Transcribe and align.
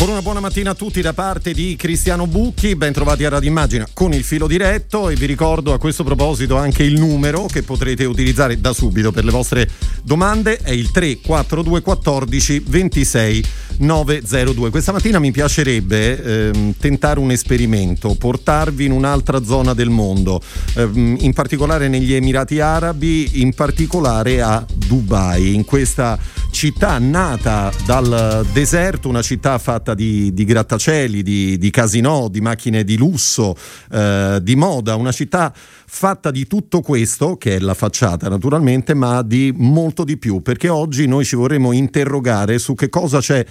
Ancora 0.00 0.18
una 0.18 0.26
buona 0.26 0.40
mattina 0.40 0.70
a 0.70 0.74
tutti 0.74 1.02
da 1.02 1.12
parte 1.12 1.52
di 1.52 1.76
Cristiano 1.76 2.26
Bucchi, 2.26 2.74
ben 2.74 2.90
trovati 2.90 3.26
a 3.26 3.28
Radio 3.28 3.50
Immagina 3.50 3.86
con 3.92 4.14
il 4.14 4.24
filo 4.24 4.46
diretto 4.46 5.10
e 5.10 5.14
vi 5.14 5.26
ricordo 5.26 5.74
a 5.74 5.78
questo 5.78 6.04
proposito 6.04 6.56
anche 6.56 6.84
il 6.84 6.98
numero 6.98 7.44
che 7.44 7.62
potrete 7.62 8.06
utilizzare 8.06 8.58
da 8.58 8.72
subito 8.72 9.12
per 9.12 9.26
le 9.26 9.30
vostre 9.30 9.68
domande, 10.02 10.56
è 10.56 10.70
il 10.70 10.90
342 10.90 11.82
14 11.82 12.64
26 12.66 13.44
902. 13.80 14.70
Questa 14.70 14.92
mattina 14.92 15.18
mi 15.18 15.32
piacerebbe 15.32 16.48
ehm, 16.48 16.74
tentare 16.78 17.20
un 17.20 17.30
esperimento, 17.30 18.14
portarvi 18.14 18.86
in 18.86 18.92
un'altra 18.92 19.44
zona 19.44 19.74
del 19.74 19.90
mondo, 19.90 20.40
ehm, 20.76 21.18
in 21.20 21.34
particolare 21.34 21.88
negli 21.88 22.14
Emirati 22.14 22.58
Arabi, 22.58 23.42
in 23.42 23.52
particolare 23.52 24.40
a 24.40 24.64
Dubai, 24.66 25.54
in 25.54 25.66
questa 25.66 26.18
città 26.60 26.98
nata 26.98 27.72
dal 27.86 28.46
deserto, 28.52 29.08
una 29.08 29.22
città 29.22 29.56
fatta 29.56 29.94
di, 29.94 30.30
di 30.34 30.44
grattacieli, 30.44 31.22
di, 31.22 31.56
di 31.56 31.70
casinò, 31.70 32.28
di 32.28 32.42
macchine 32.42 32.84
di 32.84 32.98
lusso, 32.98 33.56
eh, 33.90 34.40
di 34.42 34.56
moda, 34.56 34.94
una 34.96 35.10
città 35.10 35.54
fatta 35.54 36.30
di 36.30 36.46
tutto 36.46 36.82
questo, 36.82 37.38
che 37.38 37.56
è 37.56 37.58
la 37.60 37.72
facciata 37.72 38.28
naturalmente, 38.28 38.92
ma 38.92 39.22
di 39.22 39.54
molto 39.56 40.04
di 40.04 40.18
più, 40.18 40.42
perché 40.42 40.68
oggi 40.68 41.06
noi 41.06 41.24
ci 41.24 41.34
vorremmo 41.34 41.72
interrogare 41.72 42.58
su 42.58 42.74
che 42.74 42.90
cosa 42.90 43.20
c'è 43.20 43.42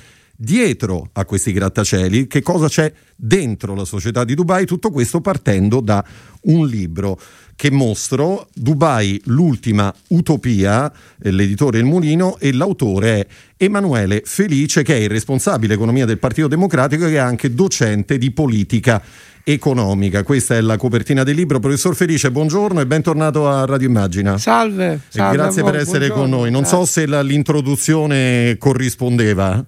dietro 0.41 1.09
a 1.11 1.25
questi 1.25 1.51
grattacieli, 1.51 2.25
che 2.27 2.41
cosa 2.41 2.69
c'è 2.69 2.91
dentro 3.13 3.75
la 3.75 3.83
società 3.83 4.23
di 4.23 4.35
Dubai, 4.35 4.65
tutto 4.65 4.89
questo 4.89 5.19
partendo 5.19 5.81
da 5.81 6.01
un 6.43 6.65
libro 6.65 7.19
che 7.57 7.69
mostro, 7.69 8.47
Dubai 8.53 9.21
l'ultima 9.25 9.93
utopia, 10.07 10.89
eh, 11.21 11.31
l'editore 11.31 11.79
Il 11.79 11.83
Mulino 11.83 12.37
e 12.39 12.53
l'autore 12.53 13.19
è 13.19 13.27
Emanuele 13.57 14.21
Felice 14.23 14.81
che 14.81 14.95
è 14.95 14.99
il 14.99 15.09
responsabile 15.09 15.73
economia 15.73 16.05
del 16.05 16.19
Partito 16.19 16.47
Democratico 16.47 17.05
e 17.05 17.11
è 17.11 17.17
anche 17.17 17.53
docente 17.53 18.17
di 18.17 18.31
politica 18.31 19.03
economica. 19.43 20.23
Questa 20.23 20.55
è 20.55 20.61
la 20.61 20.77
copertina 20.77 21.23
del 21.23 21.35
libro. 21.35 21.59
Professor 21.59 21.93
Felice, 21.93 22.31
buongiorno 22.31 22.79
e 22.79 22.85
bentornato 22.85 23.49
a 23.49 23.65
Radio 23.65 23.89
Immagina. 23.89 24.37
Salve. 24.37 25.01
salve 25.09 25.35
grazie 25.35 25.63
per 25.63 25.75
essere 25.75 26.07
buongiorno. 26.07 26.21
con 26.21 26.29
noi. 26.29 26.51
Non 26.51 26.63
so 26.63 26.85
se 26.85 27.05
la, 27.05 27.21
l'introduzione 27.21 28.55
corrispondeva. 28.57 29.65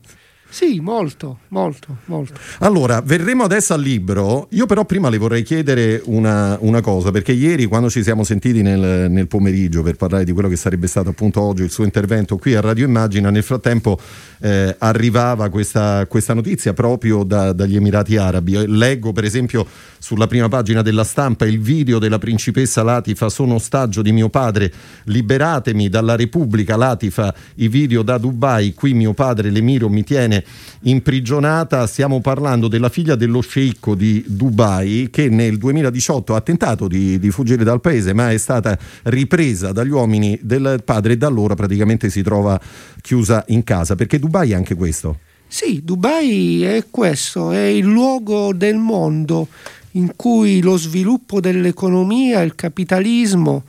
Sì, 0.51 0.81
molto, 0.81 1.39
molto, 1.47 1.99
molto. 2.07 2.33
Allora, 2.59 2.99
verremo 2.99 3.45
adesso 3.45 3.73
al 3.73 3.81
libro. 3.81 4.47
Io 4.51 4.65
però 4.65 4.83
prima 4.83 5.07
le 5.07 5.17
vorrei 5.17 5.43
chiedere 5.43 6.01
una, 6.03 6.57
una 6.59 6.81
cosa, 6.81 7.09
perché 7.09 7.31
ieri 7.31 7.67
quando 7.67 7.89
ci 7.89 8.03
siamo 8.03 8.25
sentiti 8.25 8.61
nel, 8.61 9.09
nel, 9.09 9.27
pomeriggio 9.27 9.81
per 9.81 9.95
parlare 9.95 10.25
di 10.25 10.33
quello 10.33 10.49
che 10.49 10.57
sarebbe 10.57 10.87
stato 10.87 11.07
appunto 11.07 11.39
oggi 11.39 11.63
il 11.63 11.71
suo 11.71 11.85
intervento 11.85 12.35
qui 12.35 12.53
a 12.53 12.59
Radio 12.59 12.85
Immagina, 12.85 13.29
nel 13.29 13.43
frattempo 13.43 13.97
eh, 14.41 14.75
arrivava 14.77 15.47
questa, 15.47 16.05
questa, 16.07 16.33
notizia 16.33 16.73
proprio 16.73 17.23
da, 17.23 17.53
dagli 17.53 17.77
Emirati 17.77 18.17
Arabi. 18.17 18.67
Leggo 18.67 19.13
per 19.13 19.23
esempio 19.23 19.65
sulla 19.99 20.27
prima 20.27 20.49
pagina 20.49 20.81
della 20.81 21.05
stampa 21.05 21.45
il 21.45 21.61
video 21.61 21.97
della 21.97 22.17
principessa 22.17 22.83
Latifa, 22.83 23.29
sono 23.29 23.53
ostaggio 23.53 24.01
di 24.01 24.11
mio 24.11 24.27
padre, 24.27 24.69
liberatemi 25.05 25.87
dalla 25.87 26.17
Repubblica 26.17 26.75
Latifa, 26.75 27.33
i 27.55 27.69
video 27.69 28.01
da 28.01 28.17
Dubai, 28.17 28.73
qui 28.73 28.93
mio 28.93 29.13
padre 29.13 29.49
l'Emiro 29.49 29.87
mi 29.87 30.03
tiene 30.03 30.40
imprigionata. 30.81 31.85
Stiamo 31.87 32.21
parlando 32.21 32.67
della 32.67 32.89
figlia 32.89 33.15
dello 33.15 33.41
sceicco 33.41 33.95
di 33.95 34.23
Dubai 34.27 35.09
che 35.11 35.29
nel 35.29 35.57
2018 35.57 36.35
ha 36.35 36.41
tentato 36.41 36.87
di, 36.87 37.19
di 37.19 37.31
fuggire 37.31 37.63
dal 37.63 37.81
paese 37.81 38.13
ma 38.13 38.31
è 38.31 38.37
stata 38.37 38.77
ripresa 39.03 39.71
dagli 39.71 39.91
uomini 39.91 40.39
del 40.41 40.81
padre 40.83 41.13
e 41.13 41.17
da 41.17 41.27
allora 41.27 41.55
praticamente 41.55 42.09
si 42.09 42.21
trova 42.21 42.59
chiusa 43.01 43.43
in 43.47 43.63
casa. 43.63 43.95
Perché 43.95 44.19
Dubai 44.19 44.51
è 44.51 44.55
anche 44.55 44.75
questo? 44.75 45.19
Sì, 45.47 45.81
Dubai 45.83 46.63
è 46.63 46.85
questo, 46.89 47.51
è 47.51 47.65
il 47.65 47.85
luogo 47.85 48.53
del 48.53 48.77
mondo 48.77 49.47
in 49.91 50.13
cui 50.15 50.61
lo 50.61 50.77
sviluppo 50.77 51.41
dell'economia, 51.41 52.41
il 52.41 52.55
capitalismo 52.55 53.63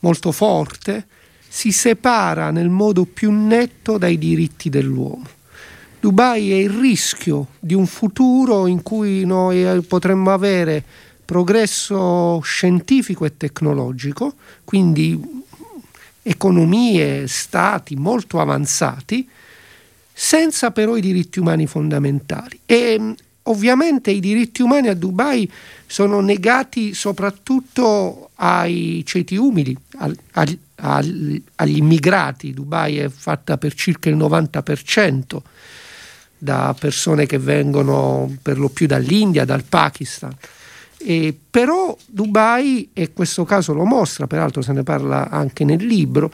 molto 0.00 0.32
forte, 0.32 1.06
si 1.46 1.72
separa 1.72 2.50
nel 2.50 2.68
modo 2.68 3.04
più 3.04 3.30
netto 3.30 3.98
dai 3.98 4.18
diritti 4.18 4.68
dell'uomo. 4.68 5.35
Dubai 5.98 6.52
è 6.52 6.56
il 6.56 6.70
rischio 6.70 7.48
di 7.58 7.74
un 7.74 7.86
futuro 7.86 8.66
in 8.66 8.82
cui 8.82 9.24
noi 9.24 9.66
eh, 9.66 9.82
potremmo 9.82 10.30
avere 10.30 10.82
progresso 11.24 12.40
scientifico 12.42 13.24
e 13.24 13.36
tecnologico, 13.36 14.34
quindi 14.64 15.20
economie, 16.22 17.26
stati 17.26 17.96
molto 17.96 18.40
avanzati, 18.40 19.28
senza 20.12 20.70
però 20.70 20.96
i 20.96 21.00
diritti 21.00 21.40
umani 21.40 21.66
fondamentali. 21.66 22.60
E 22.66 22.96
mm, 22.98 23.12
ovviamente 23.44 24.10
i 24.10 24.20
diritti 24.20 24.62
umani 24.62 24.88
a 24.88 24.94
Dubai 24.94 25.50
sono 25.86 26.20
negati 26.20 26.94
soprattutto 26.94 28.30
ai 28.36 29.02
ceti 29.04 29.36
umili, 29.36 29.76
al, 29.98 30.16
al, 30.32 31.42
agli 31.56 31.76
immigrati. 31.76 32.52
Dubai 32.52 32.98
è 32.98 33.08
fatta 33.08 33.56
per 33.56 33.74
circa 33.74 34.08
il 34.08 34.16
90% 34.16 35.38
da 36.38 36.74
persone 36.78 37.26
che 37.26 37.38
vengono 37.38 38.34
per 38.42 38.58
lo 38.58 38.68
più 38.68 38.86
dall'India, 38.86 39.44
dal 39.44 39.64
Pakistan. 39.64 40.34
E 40.98 41.36
però 41.50 41.96
Dubai, 42.06 42.90
e 42.92 43.12
questo 43.12 43.44
caso 43.44 43.72
lo 43.72 43.84
mostra, 43.84 44.26
peraltro 44.26 44.62
se 44.62 44.72
ne 44.72 44.82
parla 44.82 45.28
anche 45.30 45.64
nel 45.64 45.84
libro, 45.84 46.32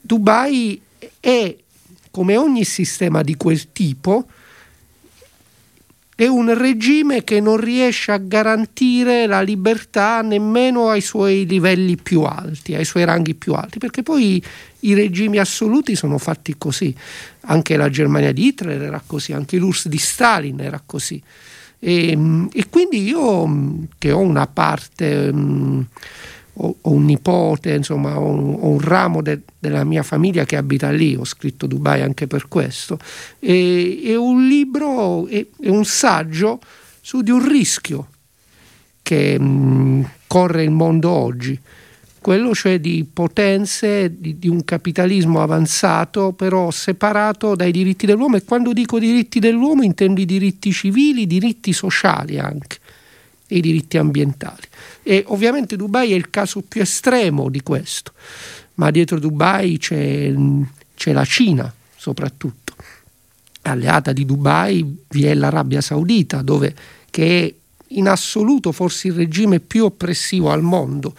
Dubai 0.00 0.80
è, 1.18 1.56
come 2.10 2.36
ogni 2.36 2.64
sistema 2.64 3.22
di 3.22 3.36
quel 3.36 3.72
tipo, 3.72 4.26
è 6.16 6.26
un 6.26 6.56
regime 6.56 7.24
che 7.24 7.40
non 7.40 7.58
riesce 7.58 8.10
a 8.10 8.16
garantire 8.16 9.26
la 9.26 9.42
libertà 9.42 10.22
nemmeno 10.22 10.88
ai 10.88 11.02
suoi 11.02 11.44
livelli 11.46 11.96
più 11.96 12.22
alti, 12.22 12.74
ai 12.74 12.86
suoi 12.86 13.04
ranghi 13.04 13.34
più 13.34 13.52
alti, 13.52 13.78
perché 13.78 14.02
poi 14.02 14.42
i 14.80 14.94
regimi 14.94 15.36
assoluti 15.36 15.94
sono 15.94 16.16
fatti 16.16 16.54
così. 16.56 16.94
Anche 17.48 17.76
la 17.76 17.90
Germania 17.90 18.32
di 18.32 18.46
Hitler 18.46 18.80
era 18.80 19.02
così, 19.06 19.34
anche 19.34 19.58
l'URSS 19.58 19.88
di 19.88 19.98
Stalin 19.98 20.58
era 20.58 20.80
così. 20.84 21.22
E, 21.78 22.18
e 22.50 22.68
quindi 22.70 23.04
io 23.04 23.86
che 23.98 24.10
ho 24.10 24.20
una 24.20 24.46
parte... 24.46 25.28
Um, 25.30 25.86
ho, 26.58 26.76
un 26.82 27.04
nipote, 27.04 27.74
insomma, 27.74 28.18
ho, 28.18 28.24
ho 28.24 28.68
un 28.68 28.80
ramo 28.80 29.22
de, 29.22 29.40
della 29.58 29.84
mia 29.84 30.02
famiglia 30.02 30.44
che 30.44 30.56
abita 30.56 30.90
lì, 30.90 31.14
ho 31.14 31.24
scritto 31.24 31.66
Dubai 31.66 32.02
anche 32.02 32.26
per 32.26 32.48
questo. 32.48 32.98
E, 33.38 34.00
è 34.04 34.16
un 34.16 34.46
libro, 34.46 35.26
è, 35.26 35.44
è, 35.60 35.68
un 35.68 35.84
saggio 35.84 36.60
su 37.00 37.22
di 37.22 37.30
un 37.30 37.46
rischio 37.46 38.08
che 39.02 39.38
mh, 39.38 40.10
corre 40.26 40.62
il 40.62 40.70
mondo 40.70 41.10
oggi, 41.10 41.58
quello 42.20 42.54
cioè 42.54 42.80
di 42.80 43.06
potenze, 43.10 44.18
di, 44.18 44.38
di 44.38 44.48
un 44.48 44.64
capitalismo 44.64 45.42
avanzato, 45.42 46.32
però 46.32 46.70
separato 46.70 47.54
dai 47.54 47.70
diritti 47.70 48.06
dell'uomo. 48.06 48.36
E 48.36 48.44
quando 48.44 48.72
dico 48.72 48.98
diritti 48.98 49.38
dell'uomo 49.38 49.82
intendo 49.82 50.20
i 50.20 50.24
diritti 50.24 50.72
civili, 50.72 51.26
diritti 51.26 51.72
sociali 51.72 52.38
anche 52.38 52.78
e 52.78 52.85
i 53.48 53.60
diritti 53.60 53.98
ambientali. 53.98 54.66
E 55.02 55.24
ovviamente 55.28 55.76
Dubai 55.76 56.12
è 56.12 56.14
il 56.14 56.30
caso 56.30 56.62
più 56.66 56.80
estremo 56.80 57.48
di 57.48 57.62
questo, 57.62 58.12
ma 58.74 58.90
dietro 58.90 59.18
Dubai 59.18 59.78
c'è, 59.78 60.32
c'è 60.94 61.12
la 61.12 61.24
Cina 61.24 61.72
soprattutto. 61.96 62.74
Alleata 63.62 64.12
di 64.12 64.24
Dubai 64.24 65.04
vi 65.08 65.24
è 65.24 65.34
l'Arabia 65.34 65.80
Saudita, 65.80 66.42
dove, 66.42 66.74
che 67.10 67.46
è 67.46 67.54
in 67.88 68.08
assoluto 68.08 68.72
forse 68.72 69.08
il 69.08 69.14
regime 69.14 69.60
più 69.60 69.84
oppressivo 69.84 70.50
al 70.50 70.62
mondo 70.62 71.14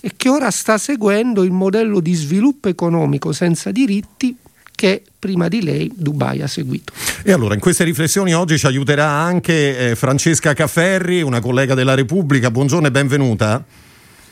e 0.00 0.12
che 0.16 0.28
ora 0.28 0.50
sta 0.50 0.78
seguendo 0.78 1.42
il 1.44 1.52
modello 1.52 2.00
di 2.00 2.14
sviluppo 2.14 2.68
economico 2.68 3.32
senza 3.32 3.70
diritti 3.70 4.36
che 4.82 5.00
prima 5.16 5.46
di 5.46 5.62
lei 5.62 5.92
Dubai 5.94 6.42
ha 6.42 6.48
seguito. 6.48 6.92
E 7.22 7.30
allora 7.30 7.54
in 7.54 7.60
queste 7.60 7.84
riflessioni 7.84 8.34
oggi 8.34 8.58
ci 8.58 8.66
aiuterà 8.66 9.06
anche 9.06 9.90
eh, 9.90 9.94
Francesca 9.94 10.54
Cafferri, 10.54 11.22
una 11.22 11.38
collega 11.38 11.74
della 11.74 11.94
Repubblica. 11.94 12.50
Buongiorno 12.50 12.88
e 12.88 12.90
benvenuta. 12.90 13.64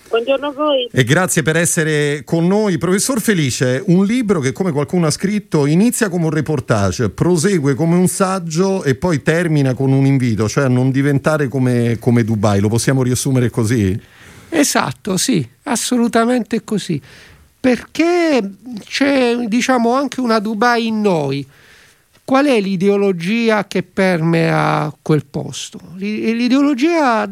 Buongiorno 0.08 0.49
a 0.49 0.50
voi. 0.50 0.88
E 0.91 1.05
grazie 1.05 1.43
per 1.43 1.55
essere 1.55 2.23
con 2.25 2.49
noi. 2.49 2.79
Professor 2.79 3.20
Felice, 3.20 3.81
un 3.87 4.05
libro 4.05 4.41
che 4.41 4.50
come 4.50 4.73
qualcuno 4.73 5.06
ha 5.06 5.12
scritto 5.12 5.67
inizia 5.67 6.08
come 6.08 6.25
un 6.25 6.31
reportage, 6.31 7.11
prosegue 7.11 7.75
come 7.75 7.94
un 7.94 8.08
saggio 8.08 8.82
e 8.82 8.97
poi 8.97 9.23
termina 9.23 9.75
con 9.75 9.93
un 9.93 10.05
invito, 10.05 10.49
cioè 10.49 10.64
a 10.64 10.69
non 10.69 10.91
diventare 10.91 11.47
come, 11.47 11.99
come 12.00 12.25
Dubai. 12.25 12.58
Lo 12.58 12.69
possiamo 12.69 13.05
riassumere 13.05 13.50
così? 13.50 13.97
Esatto, 14.49 15.17
sì, 15.17 15.49
assolutamente 15.62 16.64
così 16.64 17.00
perché 17.60 18.50
c'è 18.84 19.36
diciamo 19.36 19.94
anche 19.94 20.20
una 20.20 20.38
Dubai 20.38 20.86
in 20.86 21.00
noi. 21.00 21.46
qual 22.24 22.46
è 22.46 22.60
l'ideologia 22.60 23.66
che 23.66 23.82
permea 23.82 24.92
quel 25.02 25.24
posto? 25.26 25.80
L'ideologia 25.96 27.28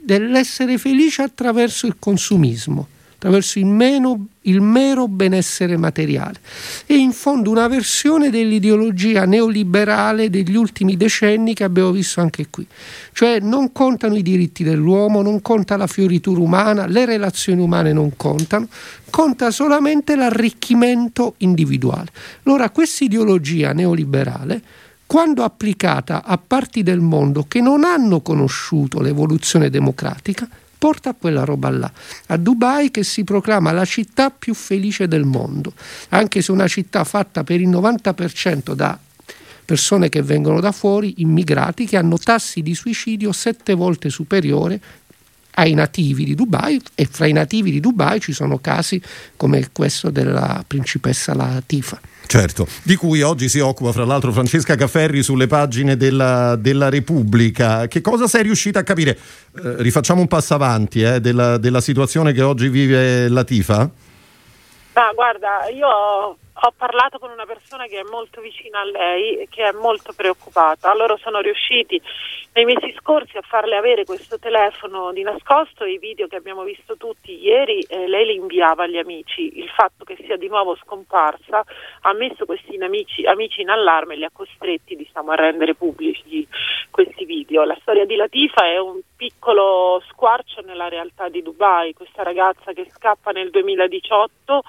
dell'essere 0.00 0.78
felice 0.78 1.22
attraverso 1.22 1.86
il 1.86 1.96
consumismo 1.98 2.88
attraverso 3.18 3.58
il, 3.58 3.66
meno, 3.66 4.28
il 4.42 4.60
mero 4.60 5.08
benessere 5.08 5.76
materiale. 5.76 6.38
E 6.86 6.94
in 6.94 7.10
fondo 7.10 7.50
una 7.50 7.66
versione 7.66 8.30
dell'ideologia 8.30 9.24
neoliberale 9.24 10.30
degli 10.30 10.54
ultimi 10.54 10.96
decenni 10.96 11.52
che 11.52 11.64
abbiamo 11.64 11.90
visto 11.90 12.20
anche 12.20 12.46
qui. 12.48 12.64
Cioè 13.12 13.40
non 13.40 13.72
contano 13.72 14.14
i 14.14 14.22
diritti 14.22 14.62
dell'uomo, 14.62 15.20
non 15.20 15.42
conta 15.42 15.76
la 15.76 15.88
fioritura 15.88 16.40
umana, 16.40 16.86
le 16.86 17.04
relazioni 17.06 17.60
umane 17.60 17.92
non 17.92 18.12
contano, 18.16 18.68
conta 19.10 19.50
solamente 19.50 20.14
l'arricchimento 20.14 21.34
individuale. 21.38 22.10
Allora 22.44 22.70
questa 22.70 23.02
ideologia 23.02 23.72
neoliberale 23.72 24.62
quando 25.06 25.42
applicata 25.42 26.22
a 26.22 26.38
parti 26.38 26.84
del 26.84 27.00
mondo 27.00 27.46
che 27.48 27.60
non 27.60 27.82
hanno 27.82 28.20
conosciuto 28.20 29.00
l'evoluzione 29.00 29.70
democratica, 29.70 30.46
porta 30.78 31.14
quella 31.14 31.44
roba 31.44 31.68
là. 31.70 31.92
A 32.26 32.36
Dubai 32.36 32.90
che 32.90 33.02
si 33.02 33.24
proclama 33.24 33.72
la 33.72 33.84
città 33.84 34.30
più 34.30 34.54
felice 34.54 35.08
del 35.08 35.24
mondo, 35.24 35.72
anche 36.10 36.40
se 36.40 36.52
una 36.52 36.68
città 36.68 37.04
fatta 37.04 37.44
per 37.44 37.60
il 37.60 37.68
90% 37.68 38.72
da 38.72 38.98
persone 39.64 40.08
che 40.08 40.22
vengono 40.22 40.60
da 40.60 40.72
fuori, 40.72 41.16
immigrati, 41.18 41.84
che 41.84 41.98
hanno 41.98 42.16
tassi 42.16 42.62
di 42.62 42.74
suicidio 42.74 43.32
sette 43.32 43.74
volte 43.74 44.08
superiori 44.08 44.80
ai 45.58 45.74
nativi 45.74 46.24
di 46.24 46.34
Dubai 46.34 46.80
e 46.94 47.04
fra 47.04 47.26
i 47.26 47.32
nativi 47.32 47.70
di 47.70 47.80
Dubai 47.80 48.20
ci 48.20 48.32
sono 48.32 48.58
casi 48.58 49.02
come 49.36 49.68
questo 49.72 50.08
della 50.08 50.64
principessa 50.66 51.34
Latifa. 51.34 52.00
Certo, 52.26 52.66
di 52.82 52.94
cui 52.94 53.22
oggi 53.22 53.48
si 53.48 53.58
occupa 53.58 53.90
fra 53.90 54.04
l'altro 54.04 54.32
Francesca 54.32 54.74
Cafferri 54.74 55.22
sulle 55.22 55.46
pagine 55.46 55.96
della, 55.96 56.56
della 56.56 56.90
Repubblica. 56.90 57.86
Che 57.86 58.02
cosa 58.02 58.26
sei 58.26 58.42
riuscita 58.42 58.80
a 58.80 58.82
capire? 58.82 59.12
Eh, 59.56 59.76
rifacciamo 59.78 60.20
un 60.20 60.28
passo 60.28 60.52
avanti 60.52 61.02
eh, 61.02 61.20
della, 61.20 61.56
della, 61.56 61.80
situazione 61.80 62.32
che 62.32 62.42
oggi 62.42 62.68
vive 62.68 63.28
Latifa? 63.28 63.88
Ah, 64.92 65.12
guarda, 65.14 65.68
io 65.74 66.36
ho 66.60 66.72
parlato 66.76 67.18
con 67.18 67.30
una 67.30 67.46
persona 67.46 67.86
che 67.86 68.00
è 68.00 68.02
molto 68.02 68.40
vicina 68.40 68.80
a 68.80 68.84
lei 68.84 69.38
e 69.38 69.48
che 69.48 69.64
è 69.64 69.72
molto 69.72 70.12
preoccupata. 70.12 70.94
Loro 70.94 71.16
sono 71.18 71.40
riusciti 71.40 72.00
nei 72.54 72.64
mesi 72.64 72.92
scorsi 72.98 73.36
a 73.36 73.42
farle 73.42 73.76
avere 73.76 74.04
questo 74.04 74.38
telefono 74.38 75.12
di 75.12 75.22
nascosto 75.22 75.84
e 75.84 75.92
i 75.92 75.98
video 75.98 76.26
che 76.26 76.36
abbiamo 76.36 76.64
visto 76.64 76.96
tutti 76.96 77.40
ieri, 77.40 77.80
eh, 77.82 78.08
lei 78.08 78.26
li 78.26 78.34
inviava 78.34 78.84
agli 78.84 78.98
amici. 78.98 79.58
Il 79.58 79.68
fatto 79.68 80.04
che 80.04 80.16
sia 80.24 80.36
di 80.36 80.48
nuovo 80.48 80.74
scomparsa 80.76 81.62
ha 82.00 82.12
messo 82.14 82.44
questi 82.44 82.76
amici, 82.76 83.24
amici 83.24 83.60
in 83.60 83.70
allarme 83.70 84.14
e 84.14 84.16
li 84.16 84.24
ha 84.24 84.30
costretti 84.32 84.96
diciamo, 84.96 85.30
a 85.30 85.36
rendere 85.36 85.74
pubblici 85.76 86.46
questi 86.90 87.24
video. 87.24 87.64
La 87.64 87.78
storia 87.80 88.04
di 88.04 88.16
Latifa 88.16 88.64
è 88.64 88.78
un 88.78 88.98
piccolo 89.14 90.02
squarcio 90.08 90.62
nella 90.62 90.88
realtà 90.88 91.28
di 91.28 91.42
Dubai, 91.42 91.92
questa 91.92 92.24
ragazza 92.24 92.72
che 92.72 92.88
scappa 92.90 93.30
nel 93.30 93.50
2018 93.50 94.64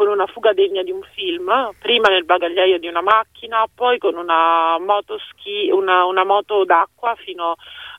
con 0.00 0.08
una 0.08 0.26
fuga 0.26 0.54
degna 0.54 0.82
di 0.82 0.90
un 0.90 1.02
film, 1.12 1.52
prima 1.78 2.08
nel 2.08 2.24
bagagliaio 2.24 2.78
di 2.78 2.88
una 2.88 3.02
macchina, 3.02 3.66
poi 3.74 3.98
con 3.98 4.16
una 4.16 4.78
moto, 4.78 5.18
ski, 5.18 5.68
una, 5.70 6.06
una 6.06 6.24
moto 6.24 6.64
d'acqua 6.64 7.14
fino 7.16 7.54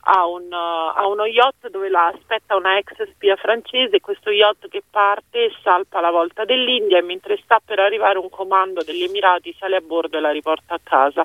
a, 0.06 0.25
un, 0.25 0.51
a, 0.51 1.06
uno 1.06 1.27
yacht 1.27 1.69
dove 1.69 1.89
la 1.89 2.07
aspetta 2.07 2.56
una 2.56 2.80
ex 2.80 3.07
spia 3.12 3.36
francese, 3.36 4.00
questo 4.00 4.31
yacht 4.31 4.68
che 4.68 4.81
parte 4.89 5.51
salpa 5.62 6.01
la 6.01 6.09
volta 6.09 6.44
dell'India 6.44 6.98
e 6.98 7.03
mentre 7.03 7.38
sta 7.44 7.62
per 7.63 7.77
arrivare 7.77 8.18
un 8.18 8.31
comando 8.31 8.81
degli 8.81 9.04
Emirati 9.04 9.56
sale 9.59 9.75
a 9.75 9.81
bordo 9.81 10.18
e 10.18 10.21
la 10.21 10.31
riporta 10.31 10.74
a 10.74 10.80
casa. 10.81 11.24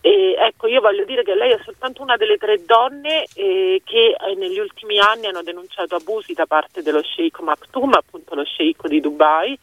E 0.00 0.36
ecco, 0.38 0.68
io 0.68 0.80
voglio 0.80 1.04
dire 1.04 1.22
che 1.22 1.34
lei 1.34 1.50
è 1.50 1.60
soltanto 1.62 2.00
una 2.00 2.16
delle 2.16 2.38
tre 2.38 2.64
donne 2.64 3.24
eh, 3.34 3.82
che 3.84 4.16
eh, 4.18 4.34
negli 4.36 4.58
ultimi 4.58 4.98
anni 5.00 5.26
hanno 5.26 5.42
denunciato 5.42 5.96
abusi 5.96 6.32
da 6.32 6.46
parte 6.46 6.80
dello 6.80 7.02
Sheikh 7.02 7.40
Maktoum, 7.40 7.92
appunto 7.92 8.34
lo 8.34 8.44
Sheikh 8.46 8.86
di 8.86 9.00
Dubai, 9.00 9.58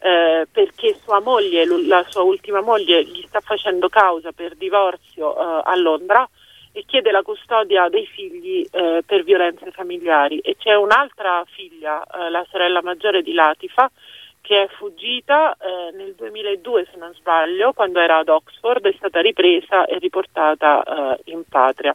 eh, 0.00 0.46
perché 0.50 0.96
sua 1.02 1.20
moglie, 1.20 1.66
la 1.86 2.04
sua 2.08 2.22
ultima 2.22 2.60
moglie, 2.60 3.04
gli 3.04 3.22
sta 3.26 3.40
facendo 3.40 3.88
causa 3.88 4.32
per 4.32 4.56
divorzio 4.56 5.36
eh, 5.36 5.62
a 5.64 5.76
Londra 5.76 6.28
e 6.72 6.84
chiede 6.86 7.10
la 7.10 7.22
custodia 7.22 7.88
dei 7.88 8.06
figli 8.06 8.66
eh, 8.70 9.02
per 9.04 9.24
violenze 9.24 9.70
familiari. 9.72 10.38
E 10.38 10.56
c'è 10.56 10.74
un'altra 10.74 11.44
figlia, 11.50 12.02
eh, 12.04 12.30
la 12.30 12.46
sorella 12.50 12.80
maggiore 12.82 13.22
di 13.22 13.32
Latifa, 13.32 13.90
che 14.40 14.62
è 14.62 14.68
fuggita 14.68 15.56
eh, 15.56 15.96
nel 15.96 16.14
2002, 16.16 16.88
se 16.90 16.96
non 16.96 17.12
sbaglio, 17.14 17.72
quando 17.72 18.00
era 18.00 18.18
ad 18.18 18.28
Oxford, 18.28 18.86
è 18.86 18.94
stata 18.96 19.20
ripresa 19.20 19.84
e 19.84 19.98
riportata 19.98 20.82
eh, 20.82 21.32
in 21.32 21.42
patria. 21.48 21.92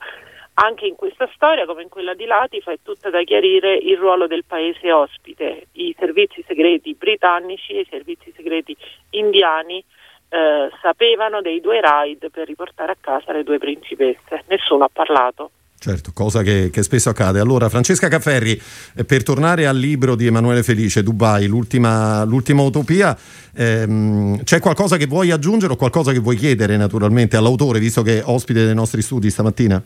Anche 0.58 0.86
in 0.86 0.96
questa 0.96 1.30
storia, 1.36 1.66
come 1.66 1.84
in 1.84 1.90
quella 1.90 2.14
di 2.14 2.26
Latifa, 2.26 2.72
è 2.72 2.80
tutta 2.82 3.10
da 3.10 3.22
chiarire 3.24 3.76
il 3.76 3.98
ruolo 3.98 4.26
del 4.26 4.46
paese 4.46 4.90
ospite. 4.90 5.68
I 5.74 5.94
servizi 6.00 6.44
segreti 6.48 6.96
britannici 6.98 7.74
e 7.74 7.82
i 7.82 7.88
servizi 7.90 8.32
segreti 8.34 8.76
indiani 9.12 9.84
eh, 10.30 10.70
sapevano 10.82 11.42
dei 11.42 11.60
due 11.60 11.82
raid 11.82 12.30
per 12.32 12.48
riportare 12.48 12.94
a 12.94 12.98
casa 13.00 13.34
le 13.34 13.44
due 13.44 13.58
principesse. 13.58 14.46
Nessuno 14.48 14.86
ha 14.86 14.90
parlato. 14.92 15.52
Certo, 15.78 16.12
cosa 16.14 16.42
che, 16.42 16.70
che, 16.72 16.84
spesso 16.84 17.10
accade. 17.10 17.42
Allora, 17.42 17.68
Francesca 17.68 18.08
Cafferri, 18.08 18.60
eh, 18.96 19.04
per 19.04 19.24
tornare 19.24 19.68
al 19.68 19.78
libro 19.78 20.16
di 20.16 20.26
Emanuele 20.26 20.64
Felice, 20.64 21.04
Dubai, 21.04 21.48
l'ultima, 21.48 22.24
l'ultima 22.24 22.62
utopia, 22.62 23.16
ehm, 23.54 24.42
c'è 24.44 24.62
qualcosa 24.62 24.96
che 24.96 25.06
vuoi 25.06 25.32
aggiungere 25.32 25.74
o 25.74 25.76
qualcosa 25.76 26.14
che 26.14 26.20
vuoi 26.20 26.38
chiedere 26.38 26.78
naturalmente 26.78 27.36
all'autore, 27.36 27.80
visto 27.80 28.02
che 28.04 28.20
è 28.20 28.24
ospite 28.26 28.64
dei 28.64 28.74
nostri 28.74 29.02
studi 29.02 29.30
stamattina? 29.30 29.84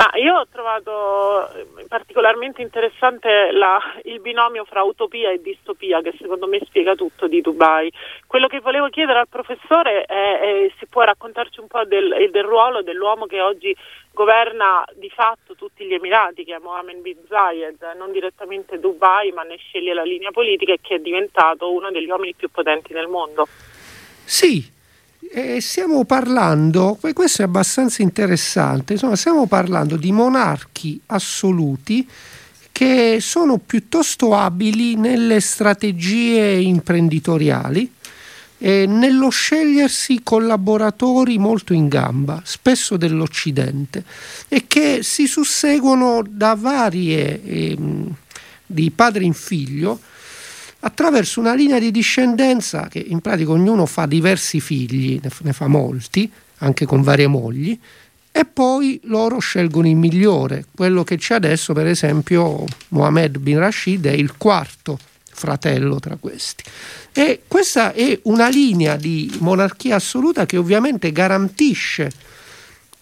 Ma 0.00 0.10
io 0.14 0.34
ho 0.34 0.46
trovato 0.50 1.52
eh, 1.52 1.84
particolarmente 1.86 2.62
interessante 2.62 3.50
la, 3.52 3.78
il 4.04 4.18
binomio 4.20 4.64
fra 4.64 4.82
utopia 4.82 5.30
e 5.30 5.42
distopia 5.42 6.00
che 6.00 6.14
secondo 6.18 6.46
me 6.46 6.58
spiega 6.64 6.94
tutto 6.94 7.26
di 7.26 7.42
Dubai. 7.42 7.92
Quello 8.26 8.46
che 8.46 8.60
volevo 8.60 8.88
chiedere 8.88 9.18
al 9.18 9.28
professore 9.28 10.04
è, 10.04 10.40
è 10.40 10.72
se 10.78 10.86
può 10.86 11.02
raccontarci 11.02 11.60
un 11.60 11.66
po' 11.66 11.84
del, 11.84 12.30
del 12.30 12.44
ruolo 12.44 12.80
dell'uomo 12.80 13.26
che 13.26 13.42
oggi 13.42 13.76
governa 14.10 14.82
di 14.94 15.10
fatto 15.10 15.54
tutti 15.54 15.84
gli 15.84 15.92
Emirati, 15.92 16.44
che 16.44 16.54
è 16.54 16.58
Mohammed 16.62 17.02
bin 17.02 17.18
Zayed, 17.28 17.76
non 17.98 18.10
direttamente 18.10 18.80
Dubai, 18.80 19.32
ma 19.32 19.42
ne 19.42 19.56
sceglie 19.56 19.92
la 19.92 20.04
linea 20.04 20.30
politica 20.30 20.72
e 20.72 20.78
che 20.80 20.94
è 20.94 20.98
diventato 21.00 21.70
uno 21.70 21.90
degli 21.90 22.08
uomini 22.08 22.32
più 22.34 22.48
potenti 22.48 22.94
nel 22.94 23.06
mondo. 23.06 23.46
Sì, 24.24 24.78
e 25.32 25.60
stiamo 25.60 26.04
parlando, 26.04 26.98
questo 27.12 27.42
è 27.42 27.44
abbastanza 27.44 28.02
interessante, 28.02 28.94
insomma, 28.94 29.16
stiamo 29.16 29.46
parlando 29.46 29.96
di 29.96 30.12
monarchi 30.12 31.00
assoluti 31.06 32.08
che 32.72 33.18
sono 33.20 33.58
piuttosto 33.58 34.34
abili 34.34 34.96
nelle 34.96 35.40
strategie 35.40 36.54
imprenditoriali 36.54 37.92
e 38.62 38.86
nello 38.86 39.28
scegliersi 39.28 40.20
collaboratori 40.22 41.38
molto 41.38 41.72
in 41.72 41.88
gamba, 41.88 42.42
spesso 42.44 42.96
dell'Occidente, 42.96 44.04
e 44.48 44.64
che 44.66 45.00
si 45.02 45.26
susseguono 45.26 46.22
da 46.28 46.54
varie, 46.54 47.42
eh, 47.42 47.76
di 48.66 48.90
padre 48.90 49.24
in 49.24 49.34
figlio, 49.34 50.00
attraverso 50.80 51.40
una 51.40 51.54
linea 51.54 51.78
di 51.78 51.90
discendenza 51.90 52.88
che 52.88 52.98
in 52.98 53.20
pratica 53.20 53.50
ognuno 53.50 53.86
fa 53.86 54.06
diversi 54.06 54.60
figli, 54.60 55.20
ne 55.42 55.52
fa 55.52 55.66
molti, 55.66 56.30
anche 56.58 56.86
con 56.86 57.02
varie 57.02 57.26
mogli, 57.26 57.78
e 58.32 58.44
poi 58.44 59.00
loro 59.04 59.38
scelgono 59.38 59.88
il 59.88 59.96
migliore. 59.96 60.66
Quello 60.74 61.04
che 61.04 61.16
c'è 61.16 61.34
adesso, 61.34 61.72
per 61.72 61.86
esempio, 61.86 62.64
Mohammed 62.88 63.38
bin 63.38 63.58
Rashid 63.58 64.06
è 64.06 64.12
il 64.12 64.36
quarto 64.36 64.98
fratello 65.40 65.98
tra 65.98 66.16
questi. 66.20 66.62
E 67.12 67.42
questa 67.48 67.92
è 67.92 68.18
una 68.24 68.48
linea 68.48 68.96
di 68.96 69.36
monarchia 69.40 69.96
assoluta 69.96 70.46
che 70.46 70.56
ovviamente 70.56 71.12
garantisce 71.12 72.12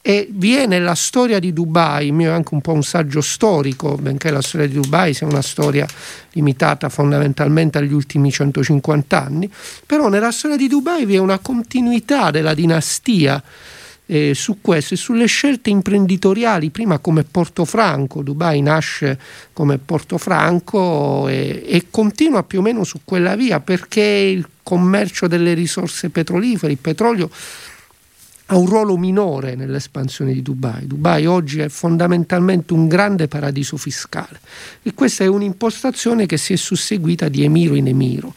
e 0.09 0.27
viene 0.31 0.79
la 0.79 0.95
storia 0.95 1.39
di 1.39 1.53
Dubai, 1.53 2.07
il 2.07 2.15
mio 2.15 2.31
è 2.31 2.33
anche 2.33 2.55
un 2.55 2.63
po' 2.63 2.73
un 2.73 2.83
saggio 2.83 3.21
storico, 3.21 3.97
benché 3.97 4.31
la 4.31 4.41
storia 4.41 4.67
di 4.67 4.73
Dubai 4.73 5.13
sia 5.13 5.27
una 5.27 5.43
storia 5.43 5.87
limitata 6.33 6.89
fondamentalmente 6.89 7.77
agli 7.77 7.93
ultimi 7.93 8.31
150 8.31 9.23
anni, 9.23 9.51
però 9.85 10.09
nella 10.09 10.31
storia 10.31 10.57
di 10.57 10.67
Dubai 10.67 11.05
vi 11.05 11.17
è 11.17 11.19
una 11.19 11.39
continuità 11.41 12.31
della 12.31 12.55
dinastia 12.55 13.43
eh, 14.07 14.33
su 14.33 14.63
questo 14.63 14.95
e 14.95 14.97
sulle 14.97 15.27
scelte 15.27 15.69
imprenditoriali, 15.69 16.71
prima 16.71 17.01
come 17.01 17.25
Portofranco, 17.25 18.23
Dubai 18.23 18.63
nasce 18.63 19.21
come 19.53 19.77
Portofranco 19.77 21.29
e, 21.29 21.65
e 21.67 21.85
continua 21.91 22.45
più 22.45 22.61
o 22.61 22.63
meno 22.63 22.83
su 22.83 23.01
quella 23.05 23.37
via 23.37 23.61
perché 23.61 24.01
il 24.01 24.49
commercio 24.63 25.27
delle 25.27 25.53
risorse 25.53 26.09
petrolifere, 26.09 26.73
il 26.73 26.79
petrolio 26.79 27.29
ha 28.51 28.57
un 28.57 28.67
ruolo 28.67 28.97
minore 28.97 29.55
nell'espansione 29.55 30.33
di 30.33 30.43
Dubai. 30.43 30.87
Dubai 30.87 31.27
oggi 31.27 31.61
è 31.61 31.69
fondamentalmente 31.69 32.73
un 32.73 32.89
grande 32.89 33.29
paradiso 33.29 33.77
fiscale 33.77 34.41
e 34.83 34.95
questa 34.95 35.25
è 35.25 35.27
un'impostazione 35.27 36.25
che 36.25 36.39
si 36.39 36.55
è 36.55 36.57
susseguita 36.57 37.29
di 37.29 37.45
emiro 37.45 37.75
in 37.75 37.89
emiro. 37.89 38.35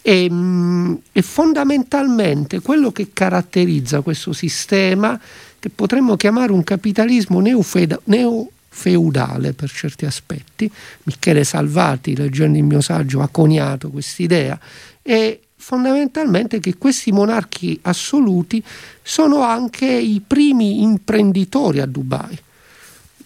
E, 0.00 0.28
mm, 0.30 0.94
e, 1.12 1.22
fondamentalmente 1.22 2.60
quello 2.60 2.90
che 2.90 3.10
caratterizza 3.12 4.00
questo 4.00 4.32
sistema, 4.32 5.18
che 5.58 5.68
potremmo 5.70 6.16
chiamare 6.16 6.52
un 6.52 6.64
capitalismo 6.64 7.40
neofeudale, 7.40 8.02
neofeudale 8.04 9.52
per 9.52 9.70
certi 9.70 10.06
aspetti, 10.06 10.70
Michele 11.04 11.44
Salvati, 11.44 12.16
leggendo 12.16 12.56
il 12.56 12.64
mio 12.64 12.80
saggio, 12.80 13.20
ha 13.20 13.28
coniato 13.28 13.90
quest'idea, 13.90 14.58
è 15.02 15.38
fondamentalmente 15.64 16.60
che 16.60 16.76
questi 16.76 17.10
monarchi 17.10 17.78
assoluti 17.84 18.62
sono 19.02 19.40
anche 19.40 19.86
i 19.86 20.20
primi 20.24 20.82
imprenditori 20.82 21.80
a 21.80 21.86
Dubai 21.86 22.38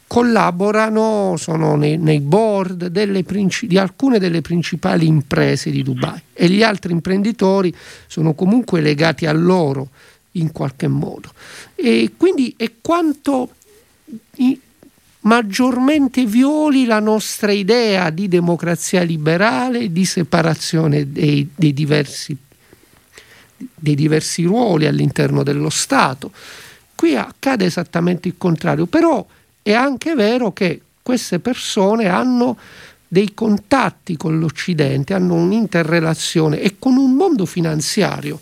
collaborano, 0.07 1.35
sono 1.37 1.75
nei, 1.75 1.99
nei 1.99 2.21
board 2.21 2.87
delle, 2.87 3.25
di 3.63 3.77
alcune 3.77 4.21
delle 4.21 4.41
principali 4.41 5.05
imprese 5.09 5.73
di 5.73 5.83
Dubai 5.83 6.23
e 6.33 6.49
gli 6.49 6.63
altri 6.63 6.93
imprenditori 6.93 7.75
sono 8.07 8.33
comunque 8.35 8.81
legati 8.81 9.27
a 9.27 9.33
loro 9.33 9.89
in 10.33 10.53
qualche 10.53 10.87
modo. 10.87 11.33
E 11.75 12.13
quindi 12.17 12.55
è 12.57 12.71
quanto 12.81 13.51
maggiormente 15.29 16.25
violi 16.25 16.87
la 16.87 17.01
nostra 17.01 17.53
idea 17.53 18.09
di 18.09 18.29
democrazia 18.29 19.03
liberale, 19.03 19.93
di 19.93 20.07
separazione 20.07 21.13
dei, 21.13 21.47
dei, 21.55 21.75
diversi, 21.75 22.35
dei 23.75 23.95
diversi 23.95 24.45
ruoli 24.45 24.87
all'interno 24.87 25.43
dello 25.43 25.69
Stato. 25.69 26.33
Qui 26.95 27.15
accade 27.15 27.67
esattamente 27.67 28.27
il 28.29 28.37
contrario, 28.39 28.87
però 28.87 29.25
è 29.61 29.75
anche 29.75 30.15
vero 30.15 30.53
che 30.55 30.81
queste 31.03 31.41
persone 31.41 32.09
hanno 32.09 32.57
dei 33.07 33.35
contatti 33.35 34.17
con 34.17 34.39
l'Occidente, 34.39 35.13
hanno 35.13 35.35
un'interrelazione 35.35 36.59
e 36.61 36.77
con 36.79 36.97
un 36.97 37.13
mondo 37.13 37.45
finanziario 37.45 38.41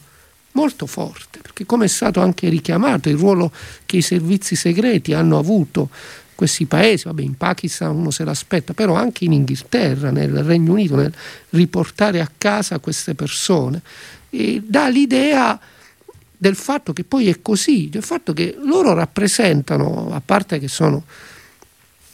molto 0.52 0.86
forte, 0.86 1.40
perché 1.40 1.66
come 1.66 1.86
è 1.86 1.88
stato 1.88 2.20
anche 2.20 2.48
richiamato 2.48 3.08
il 3.08 3.16
ruolo 3.16 3.50
che 3.84 3.98
i 3.98 4.02
servizi 4.02 4.54
segreti 4.54 5.12
hanno 5.12 5.36
avuto 5.38 5.90
questi 6.36 6.66
paesi, 6.66 7.04
vabbè 7.04 7.22
in 7.22 7.36
Pakistan 7.36 7.96
uno 7.96 8.12
se 8.12 8.22
l'aspetta, 8.22 8.74
però 8.74 8.94
anche 8.94 9.24
in 9.24 9.32
Inghilterra, 9.32 10.10
nel 10.10 10.44
Regno 10.44 10.72
Unito, 10.72 10.94
nel 10.94 11.12
riportare 11.50 12.20
a 12.20 12.30
casa 12.38 12.78
queste 12.78 13.16
persone, 13.16 13.82
e 14.30 14.62
dà 14.64 14.88
l'idea 14.88 15.58
del 16.36 16.54
fatto 16.54 16.92
che 16.92 17.02
poi 17.02 17.28
è 17.28 17.40
così, 17.42 17.88
del 17.88 18.02
fatto 18.02 18.32
che 18.32 18.56
loro 18.62 18.92
rappresentano, 18.92 20.10
a 20.12 20.22
parte 20.24 20.60
che 20.60 20.68
sono 20.68 21.02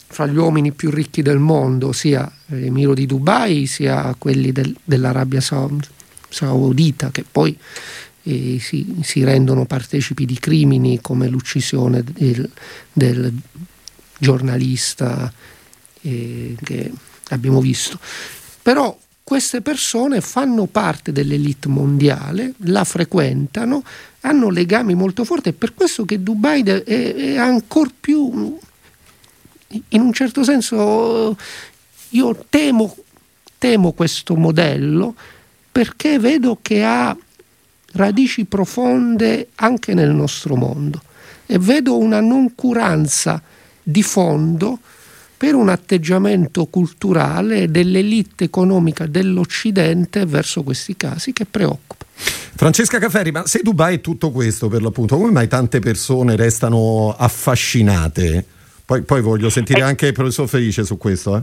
fra 0.07 0.27
gli 0.27 0.37
uomini 0.37 0.71
più 0.71 0.89
ricchi 0.89 1.21
del 1.21 1.39
mondo, 1.39 1.91
sia 1.91 2.31
l'emiro 2.47 2.93
di 2.93 3.05
Dubai 3.05 3.65
sia 3.65 4.15
quelli 4.17 4.51
del, 4.51 4.73
dell'Arabia 4.83 5.41
Saudita, 5.41 7.09
che 7.11 7.25
poi 7.29 7.57
eh, 8.23 8.57
si, 8.59 8.97
si, 9.01 9.23
rendono 9.23 9.65
partecipi 9.65 10.25
di 10.25 10.37
crimini 10.37 11.01
come 11.01 11.27
l'uccisione 11.27 12.03
del, 12.03 12.49
del 12.93 13.33
giornalista 14.17 15.31
eh, 16.01 16.55
che 16.61 16.91
abbiamo 17.29 17.59
visto. 17.59 17.99
Però 18.61 18.97
queste 19.23 19.61
persone 19.61 20.21
fanno 20.21 20.65
parte 20.65 21.11
dell'elite 21.11 21.69
mondiale, 21.69 22.53
la 22.65 22.83
frequentano, 22.83 23.83
hanno 24.21 24.49
legami 24.49 24.95
molto 24.95 25.23
forti. 25.23 25.49
È 25.49 25.53
per 25.53 25.73
questo 25.73 26.05
che 26.05 26.21
Dubai 26.21 26.61
è, 26.63 26.83
è 26.83 27.37
ancora 27.37 27.89
più, 27.99 28.57
in 29.67 30.01
un 30.01 30.13
certo 30.13 30.43
senso, 30.43 31.37
io 32.09 32.45
temo, 32.49 32.95
temo 33.57 33.91
questo 33.93 34.35
modello 34.35 35.15
perché 35.71 36.19
vedo 36.19 36.59
che 36.61 36.83
ha 36.83 37.15
radici 37.93 38.45
profonde 38.45 39.49
anche 39.55 39.93
nel 39.93 40.11
nostro 40.11 40.55
mondo 40.55 41.01
e 41.45 41.57
vedo 41.57 41.97
una 41.97 42.19
noncuranza 42.19 43.41
di 43.83 44.01
fondo 44.01 44.79
per 45.37 45.55
un 45.55 45.67
atteggiamento 45.67 46.65
culturale 46.67 47.69
dell'elite 47.69 48.45
economica 48.45 49.05
dell'Occidente 49.05 50.25
verso 50.25 50.63
questi 50.63 50.95
casi 50.95 51.33
che 51.33 51.45
preoccupa. 51.45 52.05
Francesca 52.55 52.97
Cafferi, 52.97 53.31
ma 53.31 53.45
se 53.45 53.59
Dubai 53.61 53.95
è 53.95 54.01
tutto 54.01 54.31
questo 54.31 54.69
per 54.69 54.81
l'appunto, 54.81 55.17
come 55.17 55.31
mai 55.31 55.49
tante 55.49 55.79
persone 55.79 56.37
restano 56.37 57.13
affascinate? 57.17 58.45
Poi, 58.85 59.01
poi 59.01 59.21
voglio 59.21 59.49
sentire 59.49 59.79
eh. 59.79 59.83
anche 59.83 60.07
il 60.07 60.13
professor 60.13 60.47
Felice 60.47 60.85
su 60.85 60.97
questo. 60.97 61.35
Eh? 61.35 61.41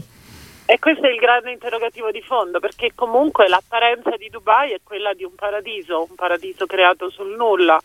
E 0.73 0.79
questo 0.79 1.05
è 1.05 1.11
il 1.11 1.19
grande 1.19 1.51
interrogativo 1.51 2.11
di 2.11 2.23
fondo, 2.23 2.61
perché 2.61 2.93
comunque 2.95 3.49
l'apparenza 3.49 4.17
di 4.17 4.29
Dubai 4.31 4.71
è 4.71 4.79
quella 4.83 5.13
di 5.15 5.25
un 5.25 5.35
paradiso, 5.35 6.07
un 6.09 6.15
paradiso 6.15 6.65
creato 6.67 7.11
sul 7.11 7.35
nulla 7.37 7.79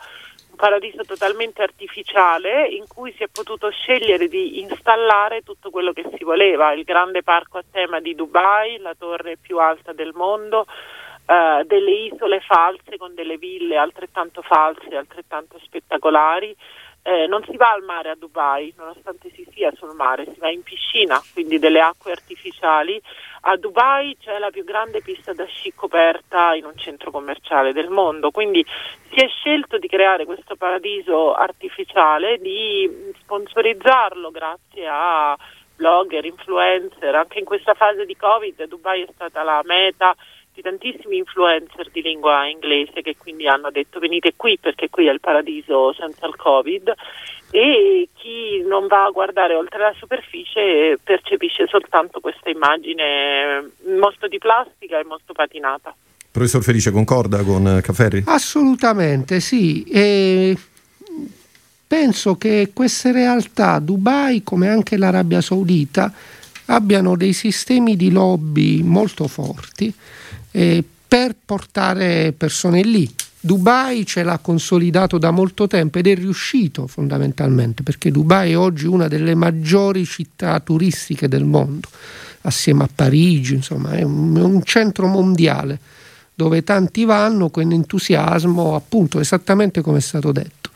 un 0.56 0.58
paradiso 0.58 1.04
totalmente 1.04 1.62
artificiale 1.62 2.68
in 2.68 2.86
cui 2.88 3.14
si 3.18 3.24
è 3.24 3.28
potuto 3.28 3.70
scegliere 3.70 4.30
di 4.30 4.62
installare 4.62 5.42
tutto 5.42 5.70
quello 5.70 5.92
che 5.92 6.06
si 6.16 6.24
voleva, 6.24 6.72
il 6.72 6.86
grande 6.86 7.22
parco 7.24 7.58
a 7.58 7.64
tema 7.70 8.00
di 8.00 8.16
Dubai, 8.16 8.78
la 8.78 8.96
torre 8.98 9.36
più 9.36 9.60
alta 9.60 9.92
del 9.92 10.14
mondo, 10.14 10.66
eh, 11.26 11.64
delle 11.66 11.92
isole 11.92 12.40
false 12.40 12.98
con 12.98 13.14
delle 13.14 13.38
ville 13.38 13.76
altrettanto 13.76 14.42
false, 14.42 14.96
altrettanto 14.96 15.60
spettacolari. 15.60 16.56
Eh, 17.08 17.28
non 17.28 17.44
si 17.44 17.56
va 17.56 17.72
al 17.72 17.84
mare 17.84 18.10
a 18.10 18.16
Dubai, 18.16 18.74
nonostante 18.78 19.30
si 19.36 19.46
sia 19.52 19.72
sul 19.76 19.94
mare, 19.94 20.26
si 20.26 20.40
va 20.40 20.50
in 20.50 20.64
piscina, 20.64 21.22
quindi 21.34 21.60
delle 21.60 21.80
acque 21.80 22.12
artificiali 22.12 23.00
a 23.48 23.58
Dubai 23.58 24.18
c'è 24.20 24.40
la 24.40 24.50
più 24.50 24.64
grande 24.64 25.02
pista 25.02 25.32
da 25.34 25.46
sci 25.46 25.74
coperta 25.76 26.56
in 26.56 26.66
un 26.66 26.76
centro 26.76 27.12
commerciale 27.12 27.74
del 27.74 27.90
mondo, 27.90 28.32
quindi 28.32 28.66
si 29.12 29.24
è 29.24 29.28
scelto 29.28 29.78
di 29.78 29.88
creare 29.88 30.26
questo 30.26 30.56
paradiso 30.56 31.34
artificiale, 31.34 32.40
di 32.40 32.90
sponsorizzarlo 33.22 34.32
grazie 34.32 34.88
a 34.90 35.38
blogger, 35.76 36.26
influencer, 36.26 37.14
anche 37.14 37.38
in 37.38 37.46
questa 37.46 37.76
fase 37.76 38.06
di 38.06 38.16
Covid 38.16 38.66
Dubai 38.66 39.04
è 39.04 39.08
stata 39.14 39.44
la 39.44 39.62
meta 39.64 40.16
di 40.52 40.62
tantissimi 40.62 41.18
influencer 41.18 41.92
di 41.92 42.02
lingua 42.02 42.48
inglese 42.48 43.02
che 43.02 43.16
quindi 43.16 43.48
hanno 43.48 43.70
detto 43.70 44.00
venite 44.00 44.34
qui 44.36 44.58
perché 44.58 44.90
qui 44.90 45.06
è 45.06 45.12
il 45.12 45.20
paradiso 45.20 45.94
senza 45.94 46.26
il 46.26 46.36
Covid. 46.36 46.94
E 47.52 48.10
non 48.76 48.88
va 48.88 49.06
a 49.06 49.10
guardare 49.10 49.56
oltre 49.56 49.80
la 49.80 49.94
superficie 49.98 51.00
percepisce 51.02 51.66
soltanto 51.68 52.20
questa 52.20 52.50
immagine 52.50 53.72
molto 53.98 54.28
di 54.28 54.38
plastica 54.38 55.00
e 55.00 55.06
molto 55.06 55.32
patinata. 55.32 55.96
Professor 56.30 56.62
Felice, 56.62 56.92
concorda 56.92 57.44
con 57.44 57.80
Cafferri? 57.82 58.24
Assolutamente 58.26 59.40
sì. 59.40 59.84
E 59.84 60.58
penso 61.88 62.36
che 62.36 62.72
queste 62.74 63.14
realtà, 63.14 63.80
Dubai 63.80 64.44
come 64.44 64.68
anche 64.68 64.98
l'Arabia 64.98 65.40
Saudita, 65.40 66.12
abbiano 66.66 67.16
dei 67.16 67.32
sistemi 67.32 67.96
di 67.96 68.12
lobby 68.12 68.82
molto 68.82 69.30
forti 69.30 69.94
eh, 70.52 70.84
per 71.08 71.36
portare 71.46 72.34
persone 72.38 72.82
lì. 72.82 73.10
Dubai 73.46 74.08
ce 74.08 74.24
l'ha 74.24 74.40
consolidato 74.40 75.20
da 75.20 75.30
molto 75.30 75.68
tempo 75.68 76.00
ed 76.00 76.08
è 76.08 76.16
riuscito 76.16 76.88
fondamentalmente 76.88 77.84
perché 77.84 78.10
Dubai 78.10 78.54
è 78.54 78.58
oggi 78.58 78.88
una 78.88 79.08
delle 79.08 79.36
maggiori 79.36 80.04
città 80.04 80.60
turistiche 80.62 81.28
del 81.28 81.44
mondo, 81.44 81.88
assieme 82.42 82.86
a 82.86 82.90
Parigi, 82.94 83.54
insomma 83.54 83.92
è 83.92 84.02
un, 84.02 84.36
è 84.36 84.42
un 84.42 84.64
centro 84.64 85.06
mondiale 85.06 85.78
dove 86.34 86.64
tanti 86.64 87.06
vanno 87.06 87.52
con 87.52 87.72
entusiasmo, 87.72 88.74
appunto 88.74 89.20
esattamente 89.20 89.82
come 89.82 90.00
è 90.00 90.02
stato 90.02 90.32
detto. 90.32 90.72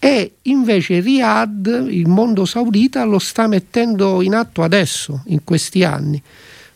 E 0.00 0.38
invece 0.42 0.98
Riyadh, 0.98 1.86
il 1.88 2.08
mondo 2.08 2.44
saudita, 2.46 3.04
lo 3.04 3.20
sta 3.20 3.46
mettendo 3.46 4.22
in 4.22 4.34
atto 4.34 4.64
adesso, 4.64 5.22
in 5.26 5.44
questi 5.44 5.84
anni. 5.84 6.20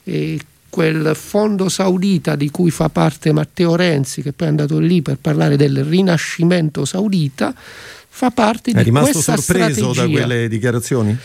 E 0.05 0.39
quel 0.77 1.17
fondo 1.17 1.71
saudita 1.71 2.37
di 2.37 2.51
cui 2.51 2.71
fa 2.71 2.91
parte 2.91 3.33
Matteo 3.33 3.77
Renzi, 3.77 4.21
che 4.21 4.35
poi 4.35 4.49
è 4.49 4.51
andato 4.51 4.79
lì 4.79 5.01
per 5.01 5.17
parlare 5.19 5.57
del 5.57 5.83
rinascimento 5.83 6.85
saudita, 6.85 7.55
fa 7.57 8.31
parte 8.31 8.73
di 8.73 8.91
questa 8.91 9.39
strategia. 9.39 9.65
È 9.65 9.73
rimasto 9.73 9.93
sorpreso 9.93 9.93
da 9.95 10.07
quelle 10.07 10.49
dichiarazioni? 10.49 11.17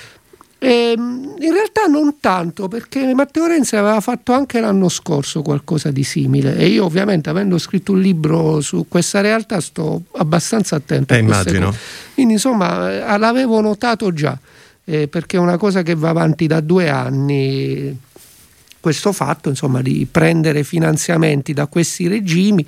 E, 0.58 0.94
ehm, 0.96 1.36
in 1.40 1.52
realtà 1.52 1.88
non 1.88 2.16
tanto, 2.22 2.70
perché 2.70 3.14
Matteo 3.14 3.48
Renzi 3.48 3.76
aveva 3.76 4.00
fatto 4.00 4.32
anche 4.32 4.62
l'anno 4.62 4.88
scorso 4.88 5.42
qualcosa 5.42 5.92
di 5.92 6.06
simile 6.06 6.56
e 6.56 6.68
io 6.68 6.86
ovviamente 6.86 7.30
avendo 7.30 7.58
scritto 7.58 7.92
un 7.92 8.00
libro 8.00 8.62
su 8.62 8.86
questa 8.88 9.20
realtà 9.20 9.60
sto 9.60 10.04
abbastanza 10.14 10.78
attento 10.78 11.14
eh, 11.14 11.18
immagino. 11.18 11.66
cose. 11.66 11.80
Quindi 12.14 12.34
insomma 12.36 13.14
eh, 13.14 13.18
l'avevo 13.18 13.60
notato 13.60 14.14
già, 14.14 14.40
eh, 14.86 15.10
perché 15.10 15.36
è 15.36 15.42
una 15.42 15.58
cosa 15.58 15.82
che 15.82 15.94
va 15.94 16.08
avanti 16.08 16.48
da 16.48 16.62
due 16.62 16.88
anni 16.90 18.00
questo 18.82 19.14
fatto 19.14 19.48
insomma, 19.48 19.82
di 19.82 20.06
prendere 20.12 20.66
finanziamenti 20.66 21.54
da 21.54 21.68
questi 21.68 22.10
regimi 22.10 22.66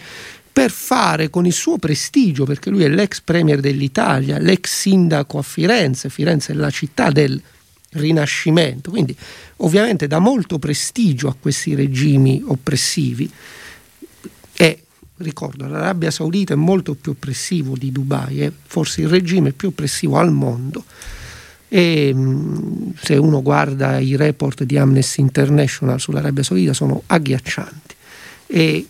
per 0.54 0.70
fare 0.72 1.30
con 1.30 1.46
il 1.46 1.52
suo 1.52 1.78
prestigio, 1.80 2.46
perché 2.46 2.70
lui 2.70 2.84
è 2.84 2.88
l'ex 2.88 3.20
premier 3.22 3.60
dell'Italia, 3.60 4.38
l'ex 4.38 4.70
sindaco 4.70 5.40
a 5.40 5.42
Firenze, 5.42 6.10
Firenze 6.10 6.54
è 6.54 6.56
la 6.56 6.70
città 6.70 7.10
del 7.10 7.42
Rinascimento, 7.90 8.92
quindi 8.92 9.16
ovviamente 9.58 10.08
dà 10.08 10.20
molto 10.20 10.60
prestigio 10.60 11.28
a 11.28 11.36
questi 11.38 11.74
regimi 11.74 12.42
oppressivi, 12.46 13.30
e 14.54 14.84
ricordo 15.18 15.68
l'Arabia 15.68 16.12
Saudita 16.12 16.54
è 16.54 16.58
molto 16.58 16.94
più 16.94 17.12
oppressivo 17.12 17.76
di 17.76 17.92
Dubai, 17.92 18.42
è 18.42 18.52
forse 18.64 19.02
il 19.02 19.08
regime 19.08 19.54
più 19.54 19.70
oppressivo 19.70 20.18
al 20.18 20.32
mondo 20.32 20.86
e 21.76 22.14
se 23.02 23.16
uno 23.16 23.42
guarda 23.42 23.98
i 23.98 24.16
report 24.16 24.62
di 24.62 24.78
Amnesty 24.78 25.22
International 25.22 26.00
sull'Arabia 26.00 26.44
Saudita 26.44 26.72
sono 26.72 27.02
agghiaccianti. 27.08 27.96
E, 28.46 28.88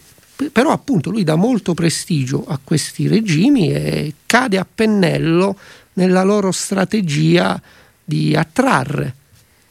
però 0.52 0.72
appunto 0.72 1.10
lui 1.10 1.24
dà 1.24 1.36
molto 1.36 1.74
prestigio 1.74 2.44
a 2.46 2.60
questi 2.62 3.08
regimi 3.08 3.72
e 3.72 4.14
cade 4.26 4.58
a 4.58 4.68
pennello 4.70 5.58
nella 5.94 6.24
loro 6.24 6.52
strategia 6.52 7.62
di 8.04 8.36
attrarre 8.36 9.16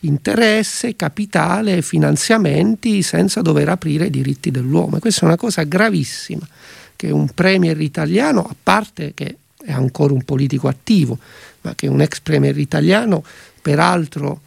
interesse, 0.01 0.97
capitale, 0.97 1.83
finanziamenti 1.83 3.03
senza 3.03 3.43
dover 3.43 3.69
aprire 3.69 4.07
i 4.07 4.11
diritti 4.11 4.51
dell'uomo. 4.51 4.97
E 4.97 5.01
questa 5.01 5.21
è 5.21 5.25
una 5.27 5.37
cosa 5.37 5.65
gravissima 5.65 6.49
che 6.97 7.11
un 7.11 7.29
premier 7.35 7.79
italiano, 7.79 8.41
a 8.43 8.57
parte 8.61 9.13
che 9.13 9.37
è 9.65 9.73
ancora 9.73 10.13
un 10.13 10.23
politico 10.23 10.69
attivo, 10.69 11.19
ma 11.63 11.75
che 11.75 11.87
un 11.87 12.01
ex 12.01 12.21
premier 12.21 12.57
italiano, 12.59 13.25
peraltro 13.61 14.41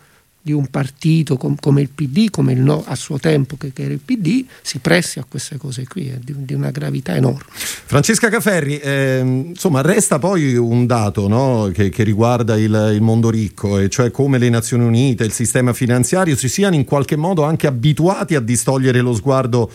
di 0.46 0.52
un 0.52 0.68
partito 0.68 1.38
com- 1.38 1.56
come 1.60 1.82
il 1.82 1.90
PD, 1.90 2.30
come 2.30 2.54
il 2.54 2.60
no 2.60 2.84
a 2.86 2.94
suo 2.94 3.18
tempo 3.18 3.58
che, 3.58 3.74
che, 3.74 3.82
era 3.82 3.94
il 3.94 4.00
PD, 4.00 4.46
si 4.62 4.78
pressi 4.78 5.18
a 5.18 5.26
queste 5.28 5.58
cose 5.58 5.88
qui, 5.88 6.08
è 6.08 6.20
di, 6.24 6.36
di 6.38 6.54
una 6.54 6.70
gravità 6.70 7.16
enorme. 7.16 7.46
Francesca 7.56 8.30
Caferri, 8.30 8.78
eh, 8.78 9.22
insomma, 9.24 9.82
resta 9.82 10.20
poi 10.20 10.56
un 10.56 10.86
dato 10.86 11.28
no, 11.28 11.72
che, 11.74 11.90
che, 11.90 12.04
riguarda 12.04 12.56
il, 12.58 12.92
il, 12.94 13.02
mondo 13.02 13.32
ricco, 13.32 13.80
e 13.80 13.90
cioè 13.90 14.12
come 14.12 14.38
le 14.38 14.50
Nazioni 14.50 14.84
Unite, 14.84 15.24
il 15.24 15.32
sistema 15.32 15.74
finanziario 15.74 16.36
si 16.36 16.48
siano 16.48 16.76
in 16.76 16.86
qualche 16.86 17.16
modo 17.16 17.42
anche 17.42 17.66
abituati 17.66 18.36
a 18.36 18.40
distogliere 18.40 19.02
lo 19.02 19.16
sguardo 19.16 19.72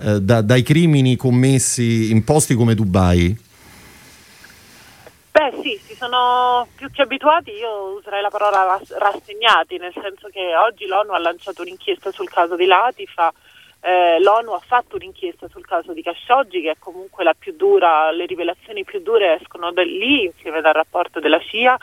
eh, 0.00 0.20
da, 0.20 0.42
dai 0.42 0.62
crimini 0.62 1.16
commessi 1.16 2.12
in 2.12 2.22
posti 2.22 2.54
come 2.54 2.76
Dubai. 2.76 3.36
Beh 5.36 5.52
sì, 5.62 5.76
si 5.82 5.96
sono 5.96 6.64
più 6.76 6.88
che 6.92 7.02
abituati, 7.02 7.50
io 7.50 7.96
userei 7.96 8.22
la 8.22 8.30
parola 8.30 8.80
rassegnati, 8.98 9.78
nel 9.78 9.92
senso 9.92 10.28
che 10.28 10.54
oggi 10.54 10.86
l'ONU 10.86 11.10
ha 11.10 11.18
lanciato 11.18 11.62
un'inchiesta 11.62 12.12
sul 12.12 12.30
caso 12.30 12.54
di 12.54 12.66
Latifa, 12.66 13.32
eh, 13.80 14.20
l'ONU 14.20 14.52
ha 14.52 14.62
fatto 14.64 14.94
un'inchiesta 14.94 15.48
sul 15.48 15.66
caso 15.66 15.92
di 15.92 16.02
Khashoggi 16.02 16.60
che 16.60 16.70
è 16.70 16.76
comunque 16.78 17.24
la 17.24 17.34
più 17.36 17.52
dura, 17.56 18.12
le 18.12 18.26
rivelazioni 18.26 18.84
più 18.84 19.00
dure 19.00 19.40
escono 19.40 19.72
da 19.72 19.82
lì 19.82 20.22
insieme 20.22 20.58
al 20.58 20.72
rapporto 20.72 21.18
della 21.18 21.40
CIA 21.40 21.76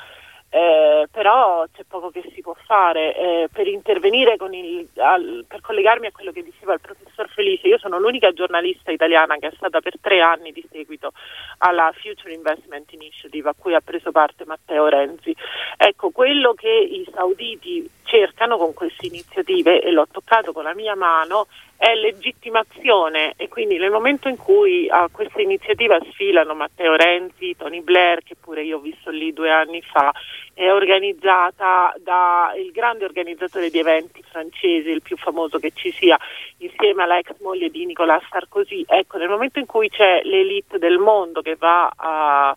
eh, 0.53 1.08
però 1.10 1.65
c'è 1.74 1.84
poco 1.88 2.10
che 2.10 2.29
si 2.34 2.41
può 2.41 2.53
fare. 2.65 3.15
Eh, 3.15 3.50
per 3.51 3.67
intervenire 3.67 4.36
il, 4.51 4.88
al, 4.98 5.46
per 5.48 5.62
collegarmi 5.62 6.08
a 6.08 6.12
quello 6.12 6.34
che 6.34 6.43
diceva 6.43 6.74
il 6.74 6.81
professor 6.81 7.29
Felice 7.29 7.67
io 7.67 7.77
sono 7.77 7.98
l'unica 7.98 8.34
giornalista 8.34 8.91
italiana 8.91 9.38
che 9.38 9.48
è 9.48 9.53
stata 9.55 9.79
per 9.79 9.93
tre 10.01 10.20
anni 10.20 10.51
di 10.51 10.65
seguito 10.70 11.13
alla 11.60 11.93
Future 11.96 12.34
Investment 12.34 12.91
Initiative 12.91 13.50
a 13.50 13.55
cui 13.58 13.74
ha 13.74 13.79
preso 13.79 14.12
parte 14.12 14.43
Matteo 14.43 14.88
Renzi. 14.88 15.34
Ecco 15.77 16.10
quello 16.10 16.53
che 16.53 16.70
i 16.70 17.10
sauditi 17.13 17.89
cercano 18.12 18.58
con 18.58 18.74
queste 18.74 19.06
iniziative 19.06 19.82
e 19.82 19.89
l'ho 19.89 20.06
toccato 20.12 20.51
con 20.51 20.63
la 20.63 20.75
mia 20.75 20.96
mano 20.96 21.48
è 21.77 21.96
legittimazione 21.96 23.34
e 23.38 23.48
quindi 23.48 23.77
nel 23.77 23.89
momento 23.89 24.27
in 24.27 24.36
cui 24.36 24.88
a 24.89 25.10
questa 25.10 25.41
iniziativa 25.41 25.98
sfilano 26.12 26.53
Matteo 26.53 26.96
Renzi, 26.96 27.56
Tony 27.58 27.82
Blair, 27.82 28.22
che 28.22 28.36
pure 28.39 28.63
io 28.63 28.77
ho 28.77 28.82
visto 28.82 29.10
lì 29.10 29.34
due 29.34 29.50
anni 29.50 29.82
fa, 29.82 30.12
è 30.53 30.70
organizzata 30.72 31.96
dal 31.98 32.70
grande 32.72 33.06
organizzatore 33.06 33.70
di 33.70 33.80
eventi 33.80 34.22
francese, 34.22 34.91
il 34.91 35.01
più 35.01 35.15
famoso 35.15 35.58
che 35.58 35.72
ci 35.74 35.91
sia, 35.91 36.20
insieme 36.58 37.03
alla 37.03 37.18
ex 37.18 37.34
moglie 37.39 37.70
di 37.70 37.86
Nicolas 37.86 38.24
Sarkozy. 38.30 38.84
Ecco, 38.86 39.18
nel 39.18 39.30
momento 39.30 39.58
in 39.58 39.65
cui 39.65 39.89
c'è 39.89 40.22
l'elite 40.24 40.77
del 40.77 41.00
mondo 41.00 41.41
che 41.41 41.56
va 41.56 41.91
a 41.96 42.56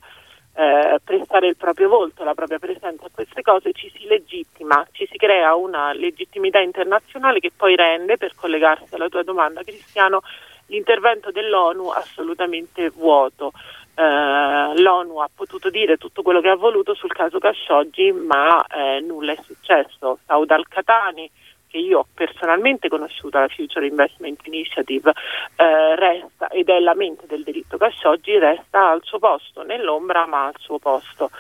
eh, 0.57 1.01
prestare 1.03 1.49
il 1.49 1.57
proprio 1.57 1.89
volto, 1.89 2.25
la 2.25 2.35
propria 2.35 2.59
presenza 2.59 3.07
a 3.07 3.11
queste 3.13 3.43
cose, 3.43 3.73
ci 3.73 3.91
si 3.97 4.07
legittima, 4.07 4.87
ci 4.93 5.07
si 5.11 5.17
crea 5.17 5.55
una 5.55 5.93
legittimità 5.93 6.61
internazionale 6.61 7.41
che 7.41 7.51
poi 7.55 7.75
rende, 7.75 8.17
per 8.17 8.35
collegarsi 8.35 8.95
alla 8.95 9.09
tua 9.09 9.23
domanda 9.23 9.63
Cristiano, 9.63 10.23
l'intervento 10.67 11.31
dell'ONU 11.31 11.89
assolutamente 11.89 12.89
vuoto. 12.91 13.53
Eh, 13.97 14.81
L'ONU 14.81 15.19
ha 15.19 15.29
potuto 15.33 15.71
dire 15.71 15.97
tutto 15.97 16.23
quello 16.23 16.41
che 16.41 16.49
ha 16.49 16.57
voluto 16.57 16.95
sul 16.95 17.13
caso 17.13 17.39
Khashoggi, 17.39 18.13
ma 18.13 18.65
eh, 18.67 19.01
nulla 19.01 19.33
è 19.33 19.39
successo. 19.43 20.19
Saud 20.27 20.51
al-Qatani 20.51 21.31
che 21.75 21.79
io 21.79 21.99
ho 21.99 22.07
personalmente 22.15 22.89
conosciuto 22.89 23.37
la 23.37 23.49
Future 23.49 23.85
Investment 23.85 24.47
Initiative 24.47 25.13
eh, 25.57 25.97
resta, 25.97 26.47
ed 26.51 26.69
è 26.69 26.79
la 26.79 26.95
mente 26.95 27.25
del 27.27 27.43
diritto 27.43 27.77
Khashoggi, 27.77 28.39
resta 28.39 28.91
al 28.91 29.01
suo 29.03 29.19
posto, 29.19 29.65
nell'ombra 29.65 30.25
ma 30.27 30.47
al 30.47 30.55
suo 30.59 30.79
posto. 30.79 31.31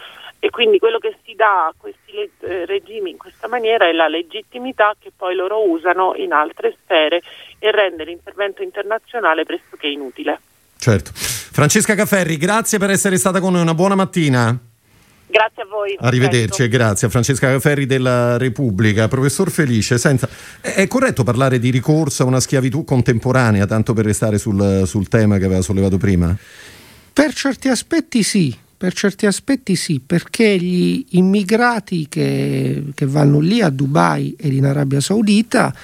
E 0.40 0.50
quindi 0.50 0.80
quello 0.80 0.98
che 0.98 1.16
si 1.24 1.36
dà 1.36 1.66
a 1.66 1.74
questi 1.76 2.16
eh, 2.40 2.66
regimi 2.66 3.10
in 3.10 3.16
questa 3.16 3.46
maniera 3.46 3.86
è 3.86 3.92
la 3.92 4.08
legittimità 4.08 4.96
che 4.98 5.12
poi 5.16 5.36
loro 5.36 5.68
usano 5.70 6.14
in 6.16 6.32
altre 6.32 6.76
sfere 6.82 7.22
e 7.60 7.70
rende 7.70 8.04
l'intervento 8.04 8.62
internazionale 8.62 9.44
pressoché 9.44 9.86
inutile. 9.86 10.40
Certo. 10.76 11.12
Francesca 11.14 11.94
Cafferri, 11.94 12.36
grazie 12.36 12.78
per 12.78 12.90
essere 12.90 13.18
stata 13.18 13.38
con 13.38 13.52
noi, 13.52 13.62
una 13.62 13.74
buona 13.74 13.94
mattina. 13.94 14.73
Grazie 15.34 15.62
a 15.62 15.66
voi. 15.66 15.96
Arrivederci 15.98 16.62
e 16.62 16.68
grazie 16.68 17.08
a 17.08 17.10
Francesca 17.10 17.58
Ferri 17.58 17.86
della 17.86 18.36
Repubblica. 18.36 19.08
Professor 19.08 19.50
Felice, 19.50 19.98
senza... 19.98 20.28
è 20.60 20.86
corretto 20.86 21.24
parlare 21.24 21.58
di 21.58 21.70
ricorso 21.70 22.22
a 22.22 22.26
una 22.26 22.38
schiavitù 22.38 22.84
contemporanea, 22.84 23.66
tanto 23.66 23.94
per 23.94 24.04
restare 24.04 24.38
sul, 24.38 24.84
sul 24.86 25.08
tema 25.08 25.36
che 25.38 25.46
aveva 25.46 25.60
sollevato 25.60 25.96
prima? 25.96 26.36
Per 27.12 27.34
certi 27.34 27.66
aspetti 27.66 28.22
sì, 28.22 28.56
per 28.76 28.92
certi 28.92 29.26
aspetti 29.26 29.74
sì, 29.74 29.98
perché 29.98 30.56
gli 30.56 31.04
immigrati 31.10 32.06
che, 32.08 32.84
che, 32.94 33.06
vanno 33.06 33.40
lì 33.40 33.60
a 33.60 33.70
Dubai 33.70 34.36
ed 34.38 34.52
in 34.52 34.66
Arabia 34.66 35.00
Saudita 35.00 35.74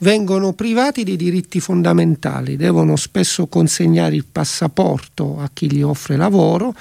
vengono 0.00 0.52
privati 0.52 1.04
di 1.04 1.16
diritti 1.16 1.60
fondamentali, 1.60 2.56
devono 2.56 2.96
spesso 2.96 3.46
consegnare 3.46 4.14
il 4.14 4.24
passaporto 4.30 5.38
a 5.40 5.50
chi 5.52 5.70
gli 5.72 5.82
offre 5.82 6.16
lavoro, 6.16 6.74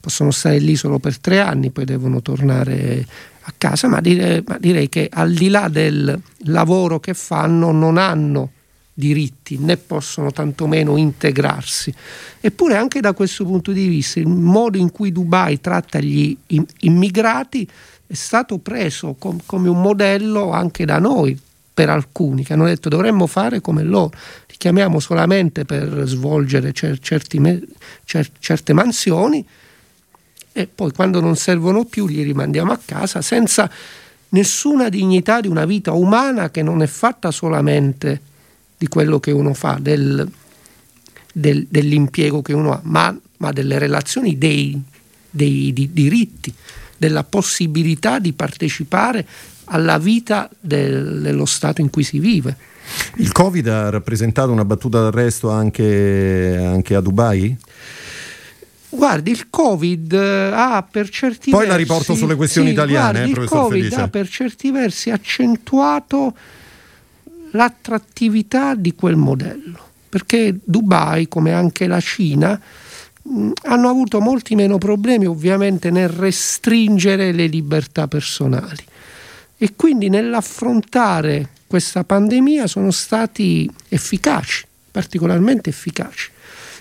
possono 0.00 0.30
stare 0.30 0.58
lì 0.58 0.76
solo 0.76 0.98
per 0.98 1.18
tre 1.18 1.40
anni, 1.40 1.70
poi 1.70 1.84
devono 1.84 2.22
tornare 2.22 3.06
a 3.40 3.52
casa, 3.56 3.88
ma 3.88 4.00
direi, 4.00 4.42
ma 4.46 4.58
direi 4.58 4.88
che 4.88 5.08
al 5.10 5.32
di 5.32 5.48
là 5.48 5.68
del 5.68 6.20
lavoro 6.44 7.00
che 7.00 7.14
fanno 7.14 7.70
non 7.72 7.96
hanno 7.96 8.50
diritti 8.98 9.58
né 9.58 9.76
possono 9.76 10.32
tantomeno 10.32 10.96
integrarsi. 10.96 11.92
Eppure 12.40 12.76
anche 12.76 13.00
da 13.00 13.12
questo 13.12 13.44
punto 13.44 13.72
di 13.72 13.86
vista 13.88 14.20
il 14.20 14.28
modo 14.28 14.78
in 14.78 14.90
cui 14.90 15.12
Dubai 15.12 15.60
tratta 15.60 15.98
gli 16.00 16.36
immigrati 16.80 17.68
è 18.06 18.14
stato 18.14 18.58
preso 18.58 19.16
com- 19.18 19.40
come 19.44 19.68
un 19.68 19.80
modello 19.80 20.50
anche 20.50 20.84
da 20.84 20.98
noi, 20.98 21.38
per 21.76 21.90
alcuni, 21.90 22.42
che 22.42 22.54
hanno 22.54 22.64
detto 22.64 22.88
dovremmo 22.88 23.26
fare 23.26 23.60
come 23.60 23.82
loro, 23.82 24.10
li 24.46 24.54
chiamiamo 24.56 24.98
solamente 24.98 25.66
per 25.66 26.04
svolgere 26.06 26.72
cer- 26.72 27.34
me- 27.34 27.62
cer- 28.02 28.32
certe 28.38 28.72
mansioni 28.72 29.46
e 30.52 30.66
poi 30.74 30.90
quando 30.92 31.20
non 31.20 31.36
servono 31.36 31.84
più 31.84 32.06
li 32.06 32.22
rimandiamo 32.22 32.72
a 32.72 32.80
casa 32.82 33.20
senza 33.20 33.70
nessuna 34.30 34.88
dignità 34.88 35.42
di 35.42 35.48
una 35.48 35.66
vita 35.66 35.92
umana 35.92 36.48
che 36.48 36.62
non 36.62 36.80
è 36.80 36.86
fatta 36.86 37.30
solamente 37.30 38.22
di 38.78 38.88
quello 38.88 39.20
che 39.20 39.32
uno 39.32 39.52
fa, 39.52 39.76
del, 39.78 40.26
del, 41.30 41.66
dell'impiego 41.68 42.40
che 42.40 42.54
uno 42.54 42.72
ha, 42.72 42.80
ma, 42.84 43.14
ma 43.36 43.52
delle 43.52 43.78
relazioni, 43.78 44.38
dei, 44.38 44.80
dei 45.28 45.74
di, 45.74 45.92
diritti, 45.92 46.54
della 46.96 47.22
possibilità 47.22 48.18
di 48.18 48.32
partecipare 48.32 49.26
alla 49.66 49.98
vita 49.98 50.48
del, 50.60 51.20
dello 51.22 51.46
Stato 51.46 51.80
in 51.80 51.90
cui 51.90 52.02
si 52.02 52.18
vive. 52.18 52.56
Il 53.16 53.32
Covid 53.32 53.66
ha 53.68 53.90
rappresentato 53.90 54.52
una 54.52 54.64
battuta 54.64 55.00
d'arresto 55.02 55.50
anche, 55.50 56.56
anche 56.60 56.94
a 56.94 57.00
Dubai? 57.00 57.56
Guardi, 58.88 59.30
il 59.30 59.50
Covid 59.50 60.12
eh, 60.12 60.50
ha 60.52 60.86
per 60.88 61.08
certi 61.08 61.50
Poi 61.50 61.66
versi... 61.66 61.66
Poi 61.66 61.66
la 61.66 61.76
riporto 61.76 62.14
sulle 62.14 62.36
questioni 62.36 62.68
sì, 62.68 62.72
italiane, 62.74 63.18
guardi, 63.18 63.38
eh, 63.38 63.42
Il 63.42 63.48
Covid 63.48 63.82
Felice. 63.82 64.00
ha 64.00 64.08
per 64.08 64.28
certi 64.28 64.70
versi 64.70 65.10
accentuato 65.10 66.34
l'attrattività 67.50 68.74
di 68.74 68.94
quel 68.94 69.16
modello, 69.16 69.78
perché 70.08 70.56
Dubai, 70.62 71.28
come 71.28 71.52
anche 71.52 71.86
la 71.86 72.00
Cina, 72.00 72.58
mh, 73.22 73.50
hanno 73.64 73.88
avuto 73.88 74.20
molti 74.20 74.54
meno 74.54 74.78
problemi 74.78 75.26
ovviamente 75.26 75.90
nel 75.90 76.08
restringere 76.08 77.32
le 77.32 77.46
libertà 77.46 78.06
personali 78.06 78.84
e 79.58 79.74
quindi 79.74 80.08
nell'affrontare 80.08 81.48
questa 81.66 82.04
pandemia 82.04 82.66
sono 82.66 82.90
stati 82.90 83.70
efficaci, 83.88 84.66
particolarmente 84.90 85.70
efficaci. 85.70 86.30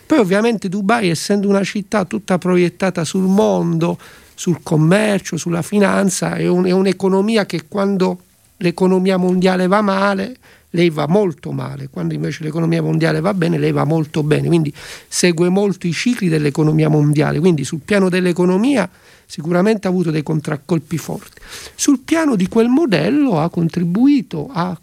Poi 0.06 0.20
ovviamente 0.20 0.70
Dubai, 0.70 1.10
essendo 1.10 1.48
una 1.48 1.64
città 1.64 2.06
tutta 2.06 2.38
proiettata 2.38 3.04
sul 3.04 3.24
mondo, 3.24 3.98
sul 4.36 4.60
commercio, 4.62 5.38
sulla 5.38 5.64
finanza, 5.64 6.36
è, 6.36 6.48
un, 6.48 6.66
è 6.66 6.72
un'economia 6.72 7.46
che 7.46 7.64
quando 7.68 8.20
l'economia 8.58 9.18
mondiale 9.18 9.68
va 9.68 9.82
male, 9.82 10.38
lei 10.76 10.90
va 10.90 11.08
molto 11.08 11.52
male, 11.52 11.88
quando 11.90 12.14
invece 12.14 12.44
l'economia 12.44 12.82
mondiale 12.82 13.22
va 13.22 13.34
bene, 13.34 13.58
lei 13.58 13.72
va 13.72 13.86
molto 13.86 14.22
bene, 14.22 14.48
quindi 14.48 14.72
segue 15.08 15.50
molto 15.50 15.88
i 15.88 15.94
cicli 15.94 16.28
dell'economia 16.28 16.90
mondiale, 16.90 17.40
quindi 17.40 17.64
sul 17.64 17.80
piano 17.84 18.10
dell'economia 18.10 18.88
sicuramente 19.26 19.88
ha 19.88 19.90
avuto 19.90 20.12
dei 20.12 20.22
contraccolpi 20.22 20.98
forti. 20.98 21.42
Sul 21.74 22.00
piano 22.00 22.36
di 22.36 22.48
quel 22.48 22.68
modello 22.68 23.40
ha 23.40 23.50
contribuito 23.50 24.50
a 24.52 24.78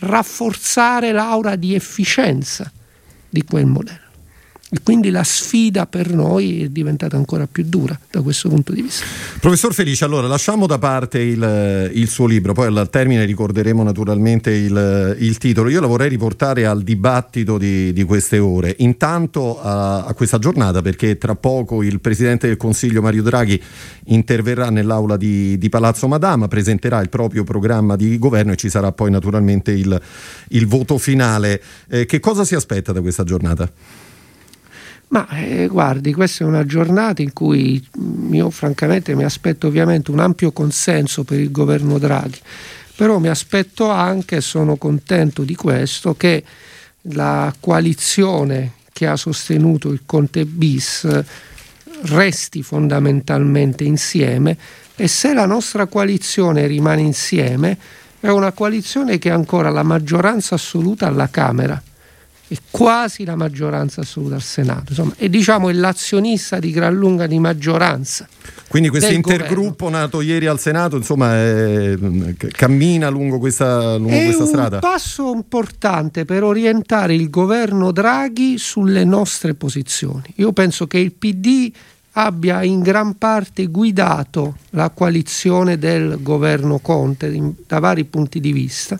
rafforzare 0.00 1.12
l'aura 1.12 1.56
di 1.56 1.74
efficienza 1.74 2.70
di 3.28 3.42
quel 3.44 3.66
modello. 3.66 4.11
E 4.74 4.78
quindi 4.82 5.10
la 5.10 5.22
sfida 5.22 5.84
per 5.86 6.14
noi 6.14 6.62
è 6.62 6.68
diventata 6.70 7.14
ancora 7.14 7.46
più 7.46 7.62
dura 7.62 7.98
da 8.10 8.22
questo 8.22 8.48
punto 8.48 8.72
di 8.72 8.80
vista. 8.80 9.04
Professor 9.38 9.74
Felice, 9.74 10.06
allora 10.06 10.26
lasciamo 10.26 10.66
da 10.66 10.78
parte 10.78 11.18
il, 11.18 11.90
il 11.92 12.08
suo 12.08 12.24
libro, 12.24 12.54
poi 12.54 12.74
al 12.74 12.88
termine 12.88 13.26
ricorderemo 13.26 13.82
naturalmente 13.82 14.50
il, 14.50 15.14
il, 15.18 15.36
titolo. 15.36 15.68
Io 15.68 15.78
la 15.78 15.86
vorrei 15.86 16.08
riportare 16.08 16.64
al 16.64 16.82
dibattito 16.82 17.58
di, 17.58 17.92
di 17.92 18.02
queste 18.04 18.38
ore. 18.38 18.74
Intanto 18.78 19.60
a, 19.60 20.06
a, 20.06 20.14
questa 20.14 20.38
giornata, 20.38 20.80
perché 20.80 21.18
tra 21.18 21.34
poco 21.34 21.82
il 21.82 22.00
Presidente 22.00 22.46
del 22.46 22.56
Consiglio 22.56 23.02
Mario 23.02 23.24
Draghi 23.24 23.62
interverrà 24.04 24.70
nell'aula 24.70 25.18
di, 25.18 25.58
di 25.58 25.68
Palazzo 25.68 26.08
Madama, 26.08 26.48
presenterà 26.48 26.98
il 27.02 27.10
proprio 27.10 27.44
programma 27.44 27.94
di 27.94 28.18
governo 28.18 28.52
e 28.52 28.56
ci 28.56 28.70
sarà 28.70 28.90
poi 28.90 29.10
naturalmente 29.10 29.70
il, 29.70 30.00
il 30.48 30.66
voto 30.66 30.96
finale. 30.96 31.62
Eh, 31.90 32.06
che 32.06 32.20
cosa 32.20 32.46
si 32.46 32.54
aspetta 32.54 32.92
da 32.92 33.02
questa 33.02 33.22
giornata? 33.22 33.70
Ma 35.12 35.28
eh, 35.28 35.68
guardi, 35.68 36.14
questa 36.14 36.42
è 36.42 36.46
una 36.46 36.64
giornata 36.64 37.20
in 37.20 37.34
cui 37.34 37.86
io 38.30 38.48
francamente 38.48 39.14
mi 39.14 39.24
aspetto 39.24 39.66
ovviamente 39.66 40.10
un 40.10 40.20
ampio 40.20 40.52
consenso 40.52 41.22
per 41.22 41.38
il 41.38 41.50
governo 41.50 41.98
Draghi, 41.98 42.38
però 42.96 43.18
mi 43.18 43.28
aspetto 43.28 43.90
anche, 43.90 44.40
sono 44.40 44.76
contento 44.76 45.42
di 45.42 45.54
questo, 45.54 46.14
che 46.14 46.42
la 47.06 47.54
coalizione 47.60 48.72
che 48.90 49.06
ha 49.06 49.16
sostenuto 49.16 49.90
il 49.90 50.02
Conte 50.06 50.46
bis 50.46 51.06
resti 52.04 52.62
fondamentalmente 52.62 53.84
insieme 53.84 54.56
e 54.96 55.08
se 55.08 55.34
la 55.34 55.44
nostra 55.44 55.84
coalizione 55.86 56.66
rimane 56.66 57.02
insieme 57.02 57.76
è 58.18 58.28
una 58.28 58.52
coalizione 58.52 59.18
che 59.18 59.30
ha 59.30 59.34
ancora 59.34 59.68
la 59.68 59.82
maggioranza 59.82 60.54
assoluta 60.54 61.06
alla 61.06 61.28
Camera 61.28 61.82
e 62.52 62.58
quasi 62.70 63.24
la 63.24 63.34
maggioranza 63.34 64.02
assoluta 64.02 64.34
al 64.34 64.42
Senato. 64.42 64.90
Insomma, 64.90 65.14
è 65.16 65.30
diciamo 65.30 65.70
l'azionista 65.70 66.58
di 66.58 66.70
gran 66.70 66.94
lunga 66.94 67.26
di 67.26 67.38
maggioranza. 67.38 68.28
Quindi 68.68 68.90
questo 68.90 69.10
intergruppo 69.10 69.86
governo. 69.86 69.98
nato 69.98 70.20
ieri 70.20 70.46
al 70.46 70.60
Senato 70.60 70.96
insomma, 70.96 71.34
è, 71.34 71.96
cammina 72.50 73.08
lungo 73.08 73.38
questa, 73.38 73.96
lungo 73.96 74.12
è 74.12 74.24
questa 74.24 74.44
strada? 74.44 74.80
È 74.80 74.84
un 74.84 74.90
passo 74.90 75.32
importante 75.32 76.26
per 76.26 76.42
orientare 76.42 77.14
il 77.14 77.30
governo 77.30 77.90
Draghi 77.90 78.58
sulle 78.58 79.04
nostre 79.04 79.54
posizioni. 79.54 80.24
Io 80.36 80.52
penso 80.52 80.86
che 80.86 80.98
il 80.98 81.12
PD 81.12 81.72
abbia 82.12 82.62
in 82.62 82.80
gran 82.80 83.16
parte 83.16 83.66
guidato 83.66 84.58
la 84.70 84.90
coalizione 84.90 85.78
del 85.78 86.18
governo 86.20 86.78
Conte 86.78 87.54
da 87.66 87.78
vari 87.78 88.04
punti 88.04 88.40
di 88.40 88.52
vista, 88.52 88.98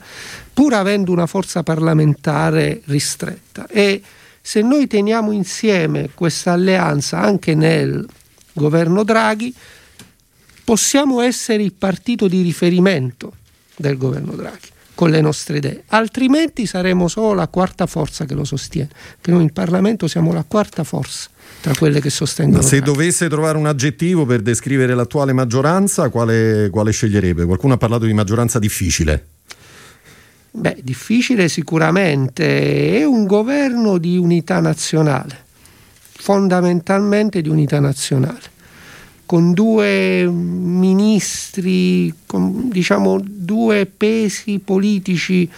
pur 0.52 0.74
avendo 0.74 1.12
una 1.12 1.26
forza 1.26 1.62
parlamentare 1.62 2.80
ristretta. 2.86 3.66
E 3.66 4.02
se 4.40 4.62
noi 4.62 4.86
teniamo 4.86 5.30
insieme 5.30 6.10
questa 6.14 6.52
alleanza 6.52 7.20
anche 7.20 7.54
nel 7.54 8.06
governo 8.52 9.02
Draghi, 9.04 9.54
possiamo 10.64 11.20
essere 11.20 11.62
il 11.62 11.72
partito 11.72 12.28
di 12.28 12.40
riferimento 12.42 13.34
del 13.76 13.96
governo 13.96 14.32
Draghi 14.32 14.71
con 15.02 15.10
le 15.10 15.20
nostre 15.20 15.56
idee, 15.56 15.82
altrimenti 15.88 16.64
saremo 16.64 17.08
solo 17.08 17.34
la 17.34 17.48
quarta 17.48 17.86
forza 17.86 18.24
che 18.24 18.34
lo 18.34 18.44
sostiene, 18.44 18.88
che 19.20 19.32
noi 19.32 19.42
in 19.42 19.52
Parlamento 19.52 20.06
siamo 20.06 20.32
la 20.32 20.44
quarta 20.46 20.84
forza 20.84 21.28
tra 21.60 21.74
quelle 21.74 22.00
che 22.00 22.08
sostengono. 22.08 22.62
Ma 22.62 22.62
se 22.62 22.78
dovesse 22.82 23.28
trovare 23.28 23.58
un 23.58 23.66
aggettivo 23.66 24.24
per 24.26 24.42
descrivere 24.42 24.94
l'attuale 24.94 25.32
maggioranza, 25.32 26.08
quale, 26.08 26.68
quale 26.70 26.92
sceglierebbe? 26.92 27.46
Qualcuno 27.46 27.74
ha 27.74 27.78
parlato 27.78 28.04
di 28.04 28.12
maggioranza 28.12 28.60
difficile. 28.60 29.26
Beh, 30.52 30.78
difficile 30.84 31.48
sicuramente, 31.48 33.00
è 33.00 33.04
un 33.04 33.26
governo 33.26 33.98
di 33.98 34.16
unità 34.16 34.60
nazionale, 34.60 35.36
fondamentalmente 36.12 37.42
di 37.42 37.48
unità 37.48 37.80
nazionale, 37.80 38.51
con 39.32 39.54
due 39.54 40.26
ministri, 40.26 42.12
con 42.26 42.68
diciamo 42.68 43.18
due 43.24 43.86
pesi 43.86 44.58
politici 44.58 45.50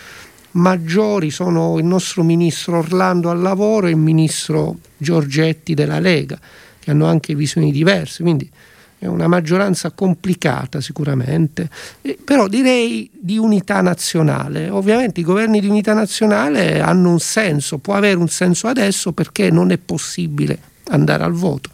maggiori 0.52 1.32
sono 1.32 1.76
il 1.78 1.84
nostro 1.84 2.22
ministro 2.22 2.78
Orlando 2.78 3.30
al 3.30 3.40
lavoro 3.40 3.88
e 3.88 3.90
il 3.90 3.96
ministro 3.96 4.76
Giorgetti 4.96 5.74
della 5.74 5.98
Lega, 5.98 6.38
che 6.78 6.92
hanno 6.92 7.06
anche 7.06 7.34
visioni 7.34 7.72
diverse, 7.72 8.22
quindi 8.22 8.48
è 8.96 9.06
una 9.06 9.26
maggioranza 9.26 9.90
complicata 9.90 10.80
sicuramente, 10.80 11.68
eh, 12.02 12.16
però 12.24 12.46
direi 12.46 13.10
di 13.12 13.38
unità 13.38 13.80
nazionale. 13.80 14.68
Ovviamente 14.70 15.18
i 15.18 15.24
governi 15.24 15.58
di 15.58 15.66
unità 15.66 15.94
nazionale 15.94 16.80
hanno 16.80 17.10
un 17.10 17.18
senso, 17.18 17.78
può 17.78 17.94
avere 17.94 18.18
un 18.18 18.28
senso 18.28 18.68
adesso 18.68 19.10
perché 19.10 19.50
non 19.50 19.72
è 19.72 19.78
possibile 19.78 20.60
andare 20.90 21.24
al 21.24 21.32
voto, 21.32 21.70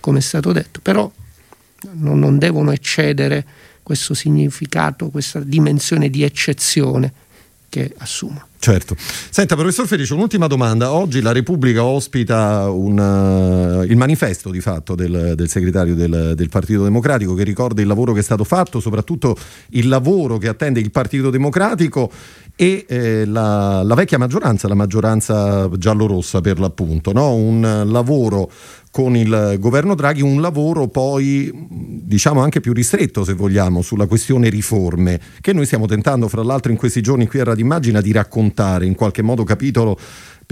come 0.00 0.16
è 0.16 0.22
stato 0.22 0.50
detto, 0.52 0.80
però 0.82 1.12
non, 1.92 2.18
non 2.18 2.38
devono 2.38 2.72
eccedere 2.72 3.44
questo 3.82 4.14
significato, 4.14 5.10
questa 5.10 5.40
dimensione 5.40 6.08
di 6.08 6.22
eccezione 6.22 7.12
che 7.68 7.92
assumo. 7.98 8.48
Certo. 8.62 8.94
Senta, 8.96 9.56
professor 9.56 9.88
Felice, 9.88 10.14
un'ultima 10.14 10.46
domanda. 10.46 10.92
Oggi 10.92 11.20
la 11.20 11.32
Repubblica 11.32 11.82
ospita 11.82 12.70
un, 12.70 12.96
uh, 12.96 13.82
il 13.82 13.96
manifesto 13.96 14.52
di 14.52 14.60
fatto 14.60 14.94
del, 14.94 15.32
del 15.34 15.48
segretario 15.48 15.96
del, 15.96 16.34
del, 16.36 16.48
Partito 16.48 16.84
Democratico 16.84 17.34
che 17.34 17.42
ricorda 17.42 17.80
il 17.80 17.88
lavoro 17.88 18.12
che 18.12 18.20
è 18.20 18.22
stato 18.22 18.44
fatto, 18.44 18.78
soprattutto 18.78 19.36
il 19.70 19.88
lavoro 19.88 20.38
che 20.38 20.46
attende 20.46 20.78
il 20.78 20.92
Partito 20.92 21.30
Democratico 21.30 22.08
e 22.54 22.84
eh, 22.86 23.24
la, 23.24 23.82
la, 23.82 23.94
vecchia 23.96 24.18
maggioranza, 24.18 24.68
la 24.68 24.74
maggioranza 24.74 25.68
giallorossa 25.76 26.40
per 26.40 26.60
l'appunto, 26.60 27.12
no? 27.12 27.34
un 27.34 27.82
lavoro 27.86 28.48
con 28.92 29.16
il 29.16 29.56
governo 29.58 29.94
Draghi 29.94 30.20
un 30.20 30.42
lavoro 30.42 30.86
poi 30.86 31.50
diciamo 31.70 32.42
anche 32.42 32.60
più 32.60 32.74
ristretto 32.74 33.24
se 33.24 33.32
vogliamo 33.32 33.80
sulla 33.80 34.06
questione 34.06 34.50
riforme 34.50 35.18
che 35.40 35.54
noi 35.54 35.64
stiamo 35.64 35.86
tentando 35.86 36.28
fra 36.28 36.42
l'altro 36.42 36.70
in 36.72 36.76
questi 36.76 37.00
giorni 37.00 37.26
qui 37.26 37.40
a 37.40 37.44
Radio 37.44 37.64
Immagina 37.64 38.02
di 38.02 38.12
raccontare 38.12 38.51
in 38.84 38.94
qualche 38.94 39.22
modo 39.22 39.44
capitolo 39.44 39.98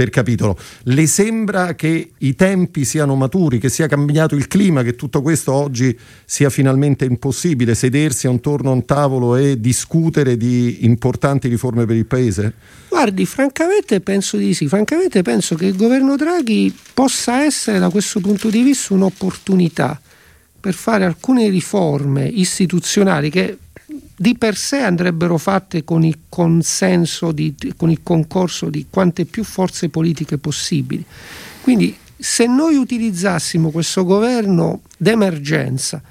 per 0.00 0.08
capitolo. 0.08 0.56
Le 0.84 1.06
sembra 1.06 1.74
che 1.74 2.12
i 2.16 2.34
tempi 2.34 2.86
siano 2.86 3.16
maturi, 3.16 3.58
che 3.58 3.68
sia 3.68 3.86
cambiato 3.86 4.34
il 4.34 4.48
clima, 4.48 4.82
che 4.82 4.96
tutto 4.96 5.20
questo 5.20 5.52
oggi 5.52 5.94
sia 6.24 6.48
finalmente 6.48 7.04
impossibile, 7.04 7.74
sedersi 7.74 8.26
attorno 8.26 8.70
a 8.70 8.72
un 8.72 8.86
tavolo 8.86 9.36
e 9.36 9.60
discutere 9.60 10.38
di 10.38 10.86
importanti 10.86 11.48
riforme 11.48 11.84
per 11.84 11.96
il 11.96 12.06
Paese? 12.06 12.54
Guardi, 12.88 13.26
francamente 13.26 14.00
penso 14.00 14.38
di 14.38 14.54
sì, 14.54 14.68
francamente 14.68 15.20
penso 15.20 15.54
che 15.54 15.66
il 15.66 15.76
governo 15.76 16.16
Draghi 16.16 16.74
possa 16.94 17.44
essere 17.44 17.78
da 17.78 17.90
questo 17.90 18.20
punto 18.20 18.48
di 18.48 18.62
vista 18.62 18.94
un'opportunità 18.94 20.00
per 20.60 20.72
fare 20.72 21.04
alcune 21.04 21.48
riforme 21.48 22.26
istituzionali 22.26 23.30
che 23.30 23.56
di 24.16 24.36
per 24.36 24.56
sé 24.56 24.78
andrebbero 24.78 25.38
fatte 25.38 25.84
con 25.84 26.04
il 26.04 26.18
di, 27.32 27.54
con 27.76 27.90
il 27.90 28.00
concorso 28.02 28.68
di 28.68 28.86
quante 28.90 29.24
più 29.24 29.44
forze 29.44 29.88
politiche 29.88 30.38
possibili. 30.38 31.04
Quindi 31.62 31.96
se 32.16 32.46
noi 32.46 32.76
utilizzassimo 32.76 33.70
questo 33.70 34.04
governo 34.04 34.82
d'emergenza 34.96 36.02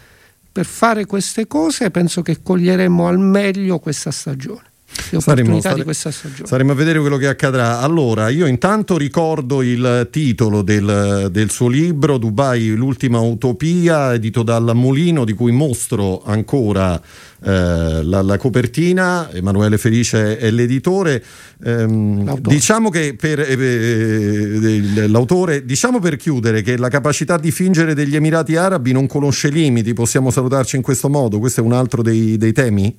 per 0.52 0.66
fare 0.66 1.06
queste 1.06 1.48
cose, 1.48 1.92
penso 1.92 2.22
che 2.22 2.42
coglieremmo 2.42 3.08
al 3.08 3.20
meglio 3.20 3.80
questa 3.80 4.12
stagione 4.12 4.69
le 5.10 5.20
saremo, 5.22 5.60
stare, 5.60 5.76
di 5.76 5.84
questa 5.84 6.12
stagione. 6.12 6.48
Saremo 6.48 6.72
a 6.72 6.76
vedere 6.76 7.00
quello 7.00 7.18
che 7.18 7.28
accadrà. 7.28 7.80
Allora, 7.80 8.30
io 8.30 8.46
intanto 8.46 8.98
ricordo 8.98 9.62
il 9.62 10.08
titolo 10.12 10.62
del, 10.62 11.30
del, 11.32 11.50
suo 11.50 11.68
libro, 11.68 12.18
Dubai, 12.18 12.70
l'ultima 12.70 13.20
utopia, 13.20 14.14
edito 14.14 14.44
dal 14.44 14.72
Mulino, 14.76 15.26
di 15.26 15.34
cui 15.34 15.52
mostro 15.52 16.22
ancora 16.24 17.02
eh, 17.42 18.04
la, 18.04 18.22
la, 18.22 18.38
copertina. 18.38 19.32
Emanuele 19.32 19.78
Felice 19.78 20.38
è 20.38 20.52
l'editore. 20.52 21.24
Ehm, 21.64 22.40
diciamo 22.40 22.90
che 22.90 23.16
per 23.18 23.40
eh, 23.40 23.54
eh, 23.54 25.08
l'autore, 25.08 25.64
diciamo 25.64 26.00
per 26.00 26.18
chiudere 26.18 26.62
che 26.62 26.78
la 26.78 26.90
capacità 26.90 27.38
di 27.38 27.52
fingere 27.52 27.94
degli 27.94 28.16
Emirati 28.16 28.56
Arabi 28.56 28.92
non 28.92 29.08
conosce 29.08 29.50
limiti, 29.50 29.94
possiamo 29.94 30.32
salutarci 30.32 30.76
in 30.76 30.82
questo 30.82 31.10
modo. 31.10 31.40
Questo 31.40 31.62
è 31.62 31.64
un 31.64 31.74
altro 31.74 32.02
dei, 32.02 32.38
dei 32.38 32.52
temi? 32.52 32.98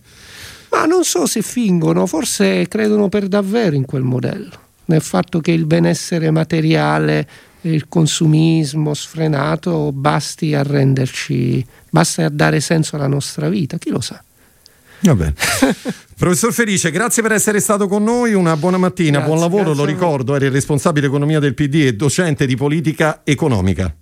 Ma 0.71 0.85
non 0.85 1.05
so 1.05 1.27
se 1.27 1.43
fingono, 1.43 2.07
forse 2.07 2.67
credono 2.69 3.09
per 3.09 3.27
davvero 3.29 3.75
in 3.75 3.85
quel 3.85 4.03
modello, 4.03 4.51
nel 4.87 5.03
fatto 5.03 5.41
che 5.41 5.51
il 5.51 5.67
benessere 5.67 6.31
materiale, 6.31 7.29
il 7.63 7.89
consumismo 7.89 8.95
sfrenato 8.95 9.93
basti 9.93 10.55
a 10.55 10.63
renderci, 10.63 11.65
basta 11.91 12.25
a 12.25 12.31
dare 12.31 12.61
senso 12.61 12.97
alla 12.97 13.09
nostra 13.09 13.49
vita, 13.49 13.79
chi 13.79 13.91
lo 13.91 14.01
sa. 14.01 14.23
Va 15.01 15.15
bene. 15.15 15.35
Professor 16.17 16.53
Felice, 16.53 16.91
grazie 16.91 17.23
per 17.23 17.33
essere 17.33 17.61
stato 17.61 17.89
con 17.89 18.05
noi, 18.05 18.35
una 18.35 18.57
buona 18.57 18.77
mattina, 18.77 19.19
Grazie, 19.19 19.27
buon 19.27 19.41
lavoro, 19.41 19.65
grazie 19.73 19.81
lo 19.81 19.85
ricordo, 19.87 20.35
eri 20.35 20.47
il 20.47 20.51
responsabile 20.51 21.07
economia 21.07 21.41
del 21.41 21.55
PD 21.55 21.87
e 21.87 21.95
docente 21.95 22.47
di 22.47 22.57
politica 22.57 23.23
economica. 23.25 23.95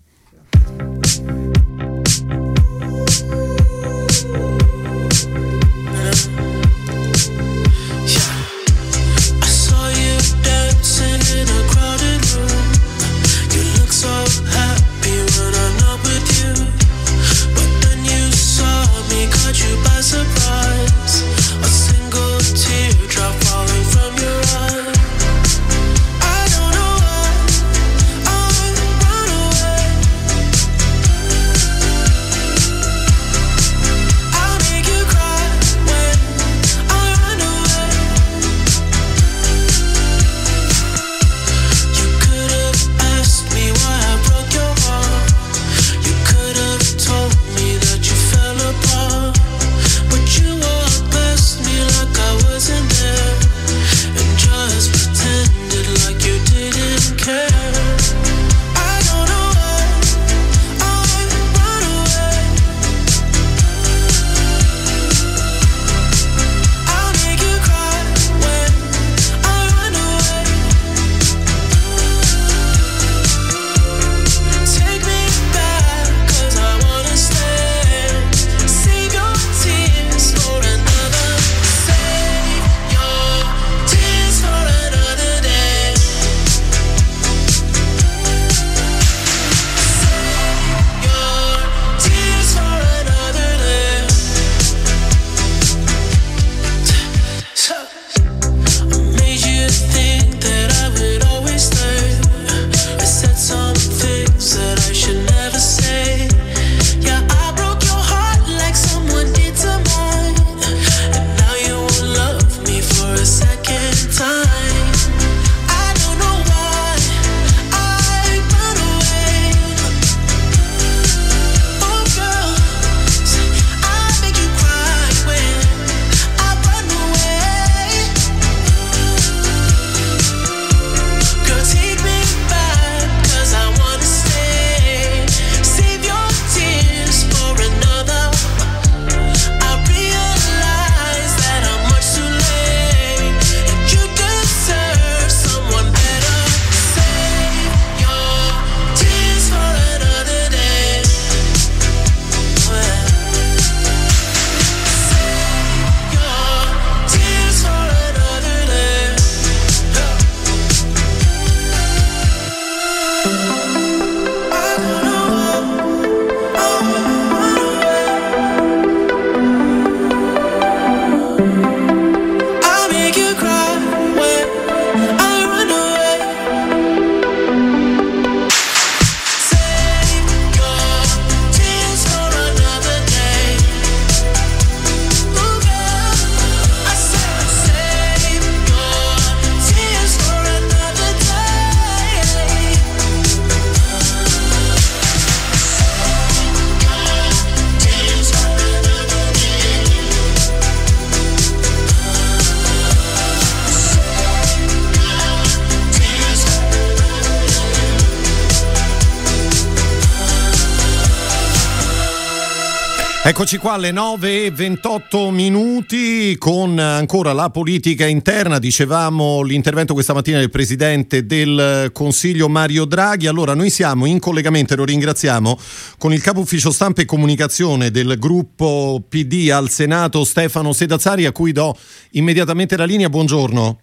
Eccoci 213.38 213.58
qua 213.58 213.74
alle 213.74 213.92
9 213.92 214.46
e 214.46 214.50
28 214.50 215.30
minuti 215.30 216.36
con 216.38 216.76
ancora 216.76 217.32
la 217.32 217.50
politica 217.50 218.04
interna, 218.04 218.58
dicevamo 218.58 219.42
l'intervento 219.42 219.92
questa 219.92 220.12
mattina 220.12 220.40
del 220.40 220.50
Presidente 220.50 221.24
del 221.24 221.90
Consiglio 221.92 222.48
Mario 222.48 222.84
Draghi, 222.84 223.28
allora 223.28 223.54
noi 223.54 223.70
siamo 223.70 224.06
in 224.06 224.18
collegamento, 224.18 224.72
e 224.72 224.76
lo 224.76 224.84
ringraziamo, 224.84 225.56
con 225.98 226.12
il 226.12 226.20
capo 226.20 226.40
ufficio 226.40 226.72
stampa 226.72 227.02
e 227.02 227.04
comunicazione 227.04 227.92
del 227.92 228.18
gruppo 228.18 229.00
PD 229.08 229.50
al 229.52 229.68
Senato 229.68 230.24
Stefano 230.24 230.72
Sedazzari 230.72 231.24
a 231.24 231.30
cui 231.30 231.52
do 231.52 231.76
immediatamente 232.14 232.76
la 232.76 232.86
linea, 232.86 233.08
buongiorno. 233.08 233.78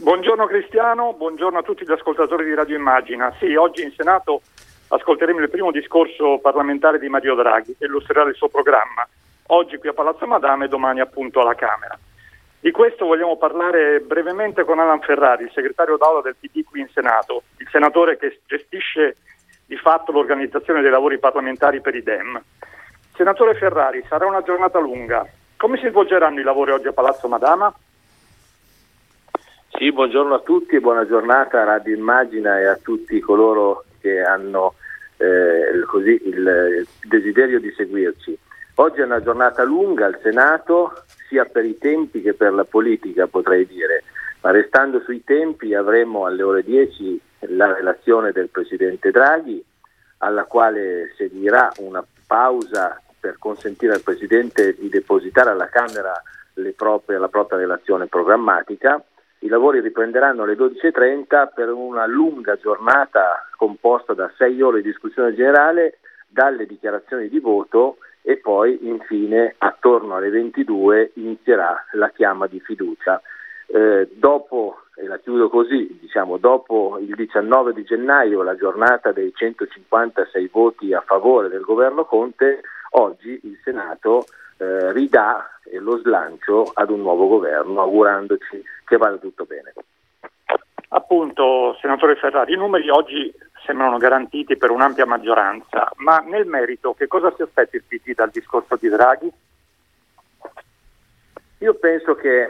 Buongiorno 0.00 0.46
Cristiano, 0.46 1.12
buongiorno 1.18 1.58
a 1.58 1.62
tutti 1.62 1.84
gli 1.84 1.90
ascoltatori 1.90 2.44
di 2.44 2.54
Radio 2.54 2.76
Immagina. 2.76 3.34
Sì, 3.40 3.52
oggi 3.56 3.82
in 3.82 3.92
Senato 3.96 4.42
ascolteremo 4.92 5.40
il 5.40 5.50
primo 5.50 5.70
discorso 5.70 6.38
parlamentare 6.38 6.98
di 6.98 7.08
Mario 7.08 7.34
Draghi 7.34 7.76
che 7.78 7.84
illustrerà 7.84 8.28
il 8.28 8.34
suo 8.34 8.48
programma, 8.48 9.06
oggi 9.48 9.78
qui 9.78 9.88
a 9.88 9.92
Palazzo 9.92 10.26
Madame 10.26 10.64
e 10.64 10.68
domani 10.68 11.00
appunto 11.00 11.40
alla 11.40 11.54
Camera. 11.54 11.98
Di 12.58 12.70
questo 12.72 13.06
vogliamo 13.06 13.36
parlare 13.36 14.00
brevemente 14.00 14.64
con 14.64 14.78
Alan 14.78 15.00
Ferrari, 15.00 15.44
il 15.44 15.52
segretario 15.54 15.96
d'aula 15.96 16.20
del 16.20 16.36
PD 16.38 16.64
qui 16.64 16.80
in 16.80 16.88
Senato, 16.92 17.44
il 17.58 17.68
senatore 17.70 18.18
che 18.18 18.40
gestisce 18.46 19.16
di 19.64 19.76
fatto 19.76 20.12
l'organizzazione 20.12 20.82
dei 20.82 20.90
lavori 20.90 21.18
parlamentari 21.18 21.80
per 21.80 21.94
i 21.94 22.02
DEM. 22.02 22.42
Senatore 23.14 23.54
Ferrari, 23.54 24.04
sarà 24.08 24.26
una 24.26 24.42
giornata 24.42 24.78
lunga. 24.78 25.26
Come 25.56 25.78
si 25.78 25.88
svolgeranno 25.88 26.40
i 26.40 26.42
lavori 26.42 26.72
oggi 26.72 26.88
a 26.88 26.92
Palazzo 26.92 27.28
Madama? 27.28 27.72
Sì, 29.68 29.92
buongiorno 29.92 30.34
a 30.34 30.40
tutti 30.40 30.74
e 30.74 30.80
buona 30.80 31.06
giornata 31.06 31.62
a 31.62 31.64
Radio 31.64 31.96
Immagina 31.96 32.58
e 32.58 32.66
a 32.66 32.76
tutti 32.76 33.18
coloro 33.20 33.84
che 34.00 34.22
hanno 34.22 34.74
eh, 35.16 35.84
così, 35.86 36.20
il 36.24 36.86
desiderio 37.02 37.60
di 37.60 37.72
seguirci. 37.76 38.38
Oggi 38.76 39.00
è 39.00 39.04
una 39.04 39.22
giornata 39.22 39.62
lunga 39.62 40.06
al 40.06 40.18
Senato, 40.22 41.04
sia 41.28 41.44
per 41.44 41.64
i 41.64 41.76
tempi 41.76 42.22
che 42.22 42.34
per 42.34 42.52
la 42.52 42.64
politica 42.64 43.26
potrei 43.26 43.66
dire, 43.66 44.04
ma 44.40 44.50
restando 44.50 45.00
sui 45.00 45.22
tempi 45.22 45.74
avremo 45.74 46.24
alle 46.24 46.42
ore 46.42 46.62
10 46.62 47.20
la 47.48 47.72
relazione 47.74 48.32
del 48.32 48.48
Presidente 48.48 49.10
Draghi, 49.10 49.62
alla 50.18 50.44
quale 50.44 51.12
seguirà 51.16 51.70
una 51.78 52.04
pausa 52.26 53.00
per 53.18 53.36
consentire 53.38 53.94
al 53.94 54.02
Presidente 54.02 54.74
di 54.74 54.88
depositare 54.88 55.50
alla 55.50 55.68
Camera 55.68 56.20
proprie, 56.74 57.18
la 57.18 57.28
propria 57.28 57.58
relazione 57.58 58.06
programmatica. 58.06 59.02
I 59.42 59.48
lavori 59.48 59.80
riprenderanno 59.80 60.42
alle 60.42 60.54
12.30 60.54 61.52
per 61.54 61.72
una 61.72 62.04
lunga 62.06 62.56
giornata 62.56 63.48
composta 63.56 64.12
da 64.12 64.30
sei 64.36 64.60
ore 64.60 64.82
di 64.82 64.88
discussione 64.88 65.34
generale, 65.34 65.98
dalle 66.28 66.66
dichiarazioni 66.66 67.28
di 67.28 67.38
voto 67.38 67.96
e 68.22 68.36
poi 68.36 68.86
infine 68.86 69.54
attorno 69.56 70.16
alle 70.16 70.28
22 70.28 71.12
inizierà 71.14 71.86
la 71.92 72.10
chiama 72.10 72.46
di 72.46 72.60
fiducia. 72.60 73.20
Eh, 73.66 74.10
dopo, 74.12 74.82
e 74.94 75.06
la 75.06 75.18
chiudo 75.18 75.48
così, 75.48 75.98
diciamo, 76.00 76.36
dopo 76.36 76.98
il 77.00 77.14
19 77.14 77.72
di 77.72 77.84
gennaio, 77.84 78.42
la 78.42 78.56
giornata 78.56 79.10
dei 79.10 79.32
156 79.34 80.50
voti 80.52 80.92
a 80.92 81.00
favore 81.00 81.48
del 81.48 81.62
governo 81.62 82.04
Conte, 82.04 82.60
oggi 82.90 83.40
il 83.44 83.58
Senato 83.64 84.26
eh, 84.60 84.92
ridà 84.92 85.48
lo 85.78 85.98
slancio 85.98 86.70
ad 86.74 86.90
un 86.90 87.00
nuovo 87.00 87.28
governo, 87.28 87.80
augurandoci 87.80 88.62
che 88.84 88.96
vada 88.96 89.16
tutto 89.16 89.44
bene. 89.44 89.72
Appunto, 90.88 91.76
senatore 91.80 92.16
Ferrari, 92.16 92.52
i 92.52 92.56
numeri 92.56 92.90
oggi 92.90 93.32
sembrano 93.64 93.96
garantiti 93.96 94.56
per 94.56 94.70
un'ampia 94.70 95.06
maggioranza, 95.06 95.90
ma 95.96 96.18
nel 96.18 96.46
merito 96.46 96.94
che 96.94 97.06
cosa 97.06 97.32
si 97.36 97.42
aspetta 97.42 97.76
il 97.76 97.84
PD 97.86 98.14
dal 98.14 98.30
discorso 98.30 98.76
di 98.76 98.88
Draghi? 98.88 99.32
Io 101.58 101.74
penso 101.74 102.14
che 102.14 102.48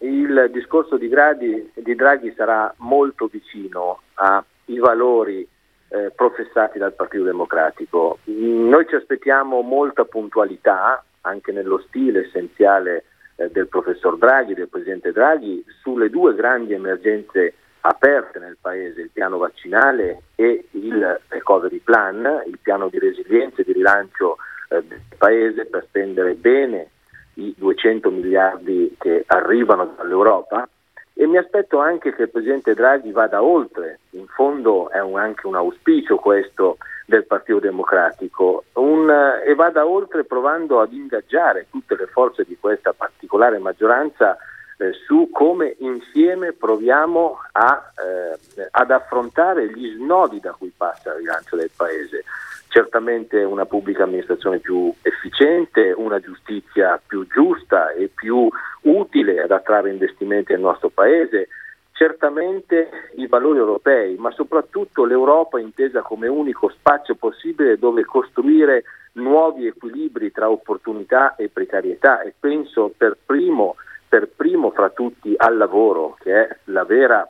il 0.00 0.48
discorso 0.52 0.96
di, 0.96 1.08
Draghi, 1.08 1.72
di 1.74 1.94
Draghi 1.94 2.32
sarà 2.34 2.72
molto 2.78 3.26
vicino 3.26 4.02
ai 4.14 4.78
valori 4.78 5.46
eh, 5.88 6.12
professati 6.14 6.78
dal 6.78 6.94
Partito 6.94 7.24
Democratico. 7.24 8.18
Noi 8.24 8.86
ci 8.88 8.94
aspettiamo 8.94 9.60
molta 9.62 10.04
puntualità 10.04 11.02
anche 11.22 11.52
nello 11.52 11.78
stile 11.88 12.26
essenziale 12.26 13.04
eh, 13.36 13.50
del 13.50 13.68
professor 13.68 14.16
Draghi, 14.16 14.54
del 14.54 14.68
Presidente 14.68 15.12
Draghi, 15.12 15.64
sulle 15.80 16.10
due 16.10 16.34
grandi 16.34 16.74
emergenze 16.74 17.54
aperte 17.80 18.38
nel 18.38 18.56
Paese, 18.60 19.00
il 19.00 19.10
piano 19.12 19.38
vaccinale 19.38 20.22
e 20.36 20.66
il 20.70 21.20
recovery 21.28 21.78
plan, 21.78 22.42
il 22.46 22.58
piano 22.60 22.88
di 22.88 22.98
resilienza 22.98 23.62
e 23.62 23.64
di 23.64 23.72
rilancio 23.72 24.36
eh, 24.68 24.82
del 24.86 25.00
Paese 25.18 25.66
per 25.66 25.84
spendere 25.88 26.34
bene 26.34 26.88
i 27.34 27.54
200 27.56 28.10
miliardi 28.10 28.94
che 28.98 29.24
arrivano 29.26 29.94
dall'Europa. 29.96 30.68
E 31.14 31.26
mi 31.26 31.36
aspetto 31.36 31.78
anche 31.78 32.14
che 32.14 32.22
il 32.22 32.30
Presidente 32.30 32.74
Draghi 32.74 33.10
vada 33.12 33.42
oltre, 33.42 34.00
in 34.10 34.26
fondo 34.26 34.88
è 34.90 35.00
un, 35.00 35.18
anche 35.18 35.46
un 35.46 35.56
auspicio 35.56 36.16
questo 36.16 36.78
del 37.06 37.26
Partito 37.26 37.58
Democratico, 37.58 38.64
un, 38.74 39.10
e 39.44 39.54
vada 39.54 39.86
oltre 39.86 40.24
provando 40.24 40.80
ad 40.80 40.92
ingaggiare 40.92 41.66
tutte 41.70 41.96
le 41.96 42.06
forze 42.06 42.44
di 42.44 42.56
questa 42.58 42.92
particolare 42.92 43.58
maggioranza 43.58 44.36
eh, 44.82 44.92
su 45.06 45.28
come 45.30 45.76
insieme 45.78 46.52
proviamo 46.52 47.38
a, 47.52 47.92
eh, 47.96 48.68
ad 48.70 48.90
affrontare 48.90 49.68
gli 49.68 49.94
snodi 49.94 50.40
da 50.40 50.52
cui 50.52 50.72
passa 50.76 51.10
il 51.10 51.18
rilancio 51.18 51.56
del 51.56 51.70
Paese. 51.74 52.24
Certamente 52.68 53.42
una 53.42 53.66
pubblica 53.66 54.04
amministrazione 54.04 54.58
più 54.58 54.92
efficiente, 55.02 55.92
una 55.94 56.18
giustizia 56.20 57.00
più 57.06 57.26
giusta 57.26 57.90
e 57.90 58.08
più 58.08 58.48
utile 58.82 59.42
ad 59.42 59.50
attrarre 59.50 59.90
investimenti 59.90 60.52
nel 60.52 60.62
nostro 60.62 60.88
Paese, 60.88 61.48
certamente 61.92 63.10
i 63.16 63.26
valori 63.26 63.58
europei, 63.58 64.16
ma 64.16 64.30
soprattutto 64.30 65.04
l'Europa 65.04 65.60
intesa 65.60 66.02
come 66.02 66.26
unico 66.28 66.68
spazio 66.70 67.14
possibile 67.14 67.78
dove 67.78 68.04
costruire 68.04 68.84
nuovi 69.14 69.66
equilibri 69.66 70.32
tra 70.32 70.50
opportunità 70.50 71.36
e 71.36 71.48
precarietà 71.48 72.22
e 72.22 72.32
penso 72.38 72.92
per 72.96 73.16
primo 73.24 73.76
per 74.12 74.28
primo 74.28 74.70
fra 74.72 74.90
tutti 74.90 75.32
al 75.34 75.56
lavoro, 75.56 76.18
che 76.20 76.46
è 76.46 76.56
la 76.64 76.84
vera 76.84 77.26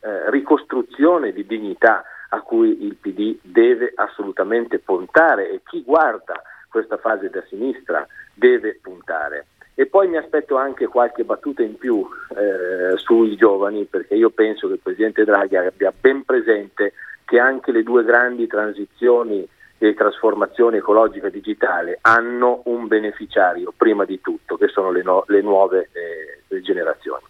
eh, 0.00 0.30
ricostruzione 0.30 1.32
di 1.32 1.44
dignità 1.44 2.02
a 2.30 2.40
cui 2.40 2.82
il 2.82 2.96
PD 2.96 3.36
deve 3.42 3.92
assolutamente 3.94 4.78
puntare 4.78 5.50
e 5.50 5.60
chi 5.62 5.82
guarda 5.82 6.42
questa 6.70 6.96
fase 6.96 7.28
da 7.28 7.44
sinistra 7.46 8.06
deve 8.32 8.78
puntare. 8.80 9.48
E 9.76 9.86
poi 9.86 10.08
mi 10.08 10.16
aspetto 10.16 10.56
anche 10.56 10.86
qualche 10.86 11.24
battuta 11.24 11.62
in 11.62 11.76
più 11.76 12.06
eh, 12.36 12.96
sui 12.96 13.36
giovani, 13.36 13.84
perché 13.84 14.14
io 14.14 14.30
penso 14.30 14.68
che 14.68 14.74
il 14.74 14.80
Presidente 14.80 15.24
Draghi 15.24 15.56
abbia 15.56 15.92
ben 15.98 16.22
presente 16.24 16.92
che 17.24 17.40
anche 17.40 17.72
le 17.72 17.82
due 17.82 18.04
grandi 18.04 18.46
transizioni 18.46 19.46
e 19.78 19.94
trasformazione 19.94 20.76
ecologica 20.76 21.28
digitale 21.28 21.98
hanno 22.02 22.62
un 22.66 22.86
beneficiario 22.86 23.72
prima 23.76 24.04
di 24.04 24.20
tutto, 24.20 24.56
che 24.56 24.68
sono 24.68 24.90
le, 24.92 25.02
no- 25.02 25.24
le 25.26 25.42
nuove 25.42 25.90
eh, 25.92 26.60
generazioni. 26.60 27.22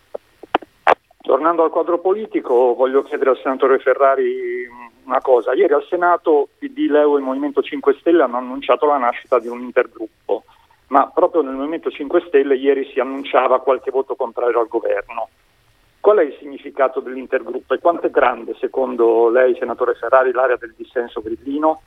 Tornando 1.22 1.64
al 1.64 1.70
quadro 1.70 2.00
politico, 2.00 2.74
voglio 2.74 3.02
chiedere 3.02 3.30
al 3.30 3.40
senatore 3.42 3.78
Ferrari 3.78 4.68
una 5.04 5.20
cosa. 5.22 5.54
Ieri 5.54 5.72
al 5.72 5.86
Senato 5.88 6.48
PD, 6.58 6.90
Leo 6.90 7.14
e 7.14 7.18
il 7.18 7.24
Movimento 7.24 7.62
5 7.62 7.96
Stelle 7.98 8.22
hanno 8.22 8.36
annunciato 8.36 8.84
la 8.86 8.98
nascita 8.98 9.38
di 9.38 9.48
un 9.48 9.62
intergruppo, 9.62 10.44
ma 10.94 11.10
proprio 11.12 11.42
nel 11.42 11.54
Movimento 11.54 11.90
5 11.90 12.22
Stelle 12.28 12.54
ieri 12.54 12.88
si 12.92 13.00
annunciava 13.00 13.60
qualche 13.62 13.90
voto 13.90 14.14
contrario 14.14 14.60
al 14.60 14.68
governo. 14.68 15.28
Qual 15.98 16.18
è 16.18 16.22
il 16.22 16.36
significato 16.38 17.00
dell'intergruppo 17.00 17.74
e 17.74 17.80
quanto 17.80 18.06
è 18.06 18.10
grande, 18.10 18.54
secondo 18.60 19.28
lei, 19.28 19.56
senatore 19.58 19.94
Ferrari, 19.94 20.30
l'area 20.30 20.54
del 20.54 20.72
dissenso 20.76 21.20
grillino? 21.20 21.82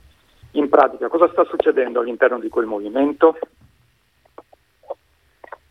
In 0.52 0.68
pratica, 0.68 1.08
cosa 1.08 1.26
sta 1.30 1.44
succedendo 1.44 2.00
all'interno 2.00 2.38
di 2.38 2.50
quel 2.50 2.66
movimento? 2.66 3.38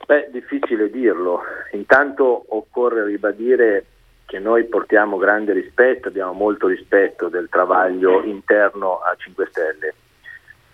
Beh, 0.07 0.29
difficile 0.31 0.89
dirlo. 0.89 1.41
Intanto 1.73 2.43
occorre 2.47 3.05
ribadire 3.05 3.85
che 4.25 4.39
noi 4.39 4.63
portiamo 4.63 5.17
grande 5.17 5.53
rispetto, 5.53 6.07
abbiamo 6.07 6.33
molto 6.33 6.65
rispetto 6.65 7.29
del 7.29 7.49
travaglio 7.49 8.23
interno 8.23 8.97
a 8.97 9.13
5 9.15 9.47
Stelle. 9.51 9.95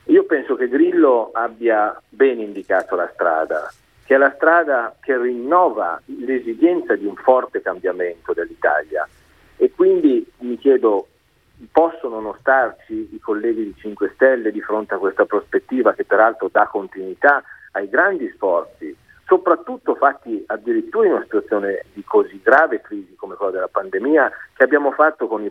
Io 0.06 0.26
penso 0.26 0.56
che 0.56 0.68
Grillo 0.68 1.30
abbia 1.34 2.00
ben 2.10 2.40
indicato 2.40 2.96
la 2.96 3.10
strada, 3.14 3.72
che 4.06 4.16
è 4.16 4.18
la 4.18 4.34
strada 4.36 4.96
che 5.00 5.18
rinnova 5.18 6.02
l'esigenza 6.06 6.96
di 6.96 7.06
un 7.06 7.16
forte 7.16 7.62
cambiamento 7.62 8.34
dell'Italia. 8.34 9.08
E 9.56 9.72
quindi 9.72 10.30
mi 10.40 10.58
chiedo 10.58 11.08
possono 11.72 12.20
non 12.20 12.36
starci 12.40 13.10
i 13.14 13.20
colleghi 13.20 13.64
di 13.64 13.76
5 13.78 14.12
Stelle 14.16 14.52
di 14.52 14.62
fronte 14.62 14.96
a 14.96 14.98
questa 14.98 15.26
prospettiva 15.26 15.94
che 15.94 16.04
peraltro 16.04 16.50
dà 16.52 16.68
continuità 16.68 17.42
ai 17.72 17.88
grandi 17.88 18.30
sforzi, 18.36 18.96
soprattutto 19.26 19.96
fatti 19.96 20.44
addirittura 20.48 21.08
in 21.08 21.14
una 21.14 21.24
situazione 21.24 21.86
di 21.94 22.04
così 22.04 22.42
grave 22.44 22.82
crisi 22.82 23.16
come 23.16 23.36
quella 23.36 23.52
della 23.54 23.70
pandemia 23.70 24.32
che 24.54 24.64
abbiamo 24.64 24.92
fatto 24.92 25.28
con 25.28 25.50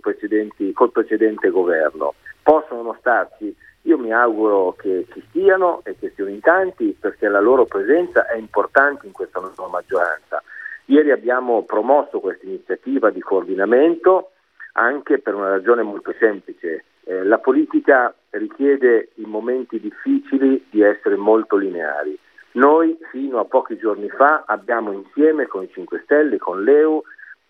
col 0.75 0.93
precedente 0.93 1.49
governo. 1.49 2.15
Possono 2.43 2.83
non 2.83 2.97
starci? 2.99 3.57
Io 3.83 3.99
mi 3.99 4.13
auguro 4.13 4.75
che 4.79 5.07
ci 5.13 5.23
siano 5.33 5.81
e 5.85 5.97
che 5.99 6.13
siano 6.15 6.31
in 6.31 6.41
tanti 6.41 6.97
perché 6.99 7.29
la 7.29 7.41
loro 7.41 7.65
presenza 7.65 8.27
è 8.27 8.37
importante 8.37 9.07
in 9.07 9.13
questa 9.13 9.41
nuova 9.41 9.69
maggioranza. 9.69 10.43
Ieri 10.87 11.11
abbiamo 11.11 11.65
promosso 11.65 12.21
questa 12.21 12.47
iniziativa 12.47 13.11
di 13.11 13.21
coordinamento 13.21 14.31
anche 14.75 15.19
per 15.19 15.35
una 15.35 15.49
ragione 15.49 15.83
molto 15.83 16.15
semplice. 16.19 16.85
Eh, 17.05 17.25
la 17.25 17.39
politica 17.39 18.15
richiede 18.31 19.11
in 19.17 19.29
momenti 19.29 19.81
difficili 19.81 20.65
di 20.71 20.83
essere 20.83 21.17
molto 21.17 21.57
lineari. 21.57 22.17
Noi 22.53 22.97
fino 23.11 23.39
a 23.39 23.45
pochi 23.45 23.77
giorni 23.77 24.09
fa 24.09 24.45
abbiamo 24.47 24.93
insieme 24.93 25.47
con 25.47 25.63
i 25.65 25.71
5 25.73 26.03
Stelle, 26.05 26.39
con 26.39 26.63
l'EU, 26.63 27.03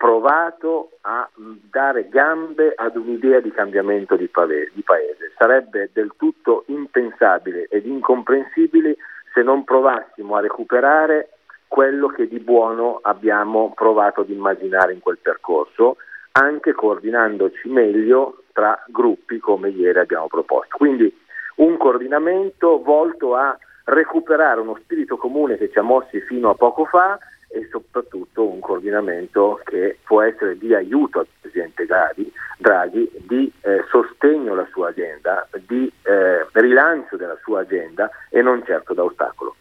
provato 0.02 0.98
a 1.02 1.30
dare 1.36 2.08
gambe 2.08 2.72
ad 2.74 2.96
un'idea 2.96 3.38
di 3.38 3.52
cambiamento 3.52 4.16
di, 4.16 4.26
paese. 4.26 5.30
Sarebbe 5.38 5.90
del 5.92 6.14
tutto 6.16 6.64
impensabile 6.66 7.68
ed 7.70 7.86
incomprensibile 7.86 8.96
se 9.32 9.42
non 9.42 9.62
provassimo 9.62 10.34
a 10.34 10.40
recuperare 10.40 11.28
quello 11.68 12.08
che 12.08 12.26
di 12.26 12.40
buono 12.40 12.98
abbiamo 13.00 13.72
provato 13.76 14.22
ad 14.22 14.30
immaginare 14.30 14.92
in 14.92 14.98
quel 14.98 15.18
percorso 15.22 15.98
anche 16.32 16.72
coordinandoci 16.72 17.68
meglio 17.68 18.42
tra 18.52 18.82
gruppi 18.88 19.38
come 19.38 19.68
ieri 19.68 20.00
abbiamo 20.00 20.26
proposto. 20.26 20.78
Quindi 20.78 21.16
un 21.58 21.76
coordinamento 21.76 22.82
volto 22.82 23.36
a 23.36 23.56
recuperare 23.84 24.58
uno 24.58 24.76
spirito 24.82 25.16
comune 25.16 25.56
che 25.58 25.70
ci 25.70 25.78
ha 25.78 25.82
mossi 25.82 26.20
fino 26.22 26.50
a 26.50 26.54
poco 26.54 26.86
fa 26.86 27.20
e 27.52 27.68
soprattutto 27.70 28.48
un 28.48 28.60
coordinamento 28.60 29.60
che 29.64 29.98
può 30.04 30.22
essere 30.22 30.56
di 30.56 30.74
aiuto 30.74 31.20
al 31.20 31.26
Presidente 31.40 31.84
Draghi, 31.84 32.32
Draghi 32.58 33.10
di 33.26 33.52
eh, 33.60 33.84
sostegno 33.90 34.52
alla 34.52 34.66
sua 34.70 34.88
agenda, 34.88 35.46
di 35.66 35.90
eh, 36.02 36.46
rilancio 36.52 37.16
della 37.16 37.38
sua 37.42 37.60
agenda 37.60 38.10
e 38.30 38.40
non 38.40 38.62
certo 38.64 38.94
da 38.94 39.04
ostacolo. 39.04 39.56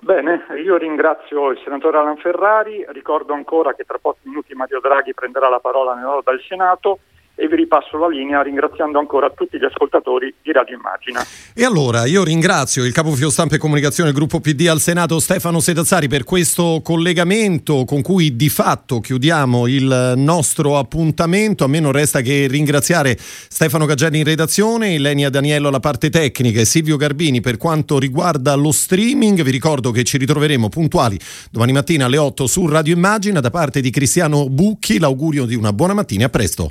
Bene, 0.00 0.44
io 0.62 0.76
ringrazio 0.76 1.50
il 1.50 1.60
senatore 1.64 1.98
Alan 1.98 2.18
Ferrari, 2.18 2.84
ricordo 2.90 3.32
ancora 3.32 3.74
che 3.74 3.84
tra 3.84 3.98
pochi 3.98 4.20
minuti 4.28 4.54
Mario 4.54 4.78
Draghi 4.78 5.14
prenderà 5.14 5.48
la 5.48 5.58
parola 5.58 5.94
nell'ora 5.94 6.20
del 6.24 6.40
Senato 6.42 7.00
e 7.38 7.46
vi 7.48 7.56
ripasso 7.56 7.98
la 7.98 8.08
linea 8.08 8.42
ringraziando 8.42 8.98
ancora 8.98 9.30
tutti 9.30 9.58
gli 9.58 9.64
ascoltatori 9.64 10.34
di 10.42 10.52
Radio 10.52 10.76
Immagina. 10.76 11.22
E 11.54 11.64
allora 11.64 12.06
io 12.06 12.24
ringrazio 12.24 12.84
il 12.84 12.92
capofilo 12.92 13.28
stampa 13.28 13.56
e 13.56 13.58
comunicazione 13.58 14.10
del 14.10 14.18
gruppo 14.18 14.40
PD 14.40 14.66
al 14.68 14.80
Senato 14.80 15.20
Stefano 15.20 15.60
Sedazzari 15.60 16.08
per 16.08 16.24
questo 16.24 16.80
collegamento 16.82 17.84
con 17.84 18.00
cui 18.00 18.36
di 18.36 18.48
fatto 18.48 19.00
chiudiamo 19.00 19.66
il 19.66 20.14
nostro 20.16 20.78
appuntamento. 20.78 21.64
A 21.64 21.68
me 21.68 21.78
non 21.78 21.92
resta 21.92 22.22
che 22.22 22.46
ringraziare 22.48 23.16
Stefano 23.18 23.84
Gagelli 23.84 24.18
in 24.18 24.24
redazione, 24.24 24.94
Ilenia 24.94 25.28
Daniello 25.28 25.68
alla 25.68 25.80
parte 25.80 26.08
tecnica 26.08 26.60
e 26.60 26.64
Silvio 26.64 26.96
Garbini 26.96 27.42
per 27.42 27.58
quanto 27.58 27.98
riguarda 27.98 28.54
lo 28.54 28.72
streaming. 28.72 29.42
Vi 29.42 29.50
ricordo 29.50 29.90
che 29.90 30.04
ci 30.04 30.16
ritroveremo 30.16 30.70
puntuali 30.70 31.18
domani 31.50 31.72
mattina 31.72 32.06
alle 32.06 32.16
8 32.16 32.46
su 32.46 32.66
Radio 32.66 32.94
Immagina 32.94 33.40
da 33.40 33.50
parte 33.50 33.82
di 33.82 33.90
Cristiano 33.90 34.48
Bucchi. 34.48 34.98
L'augurio 34.98 35.44
di 35.44 35.54
una 35.54 35.74
buona 35.74 35.92
mattina 35.92 36.24
a 36.24 36.30
presto. 36.30 36.70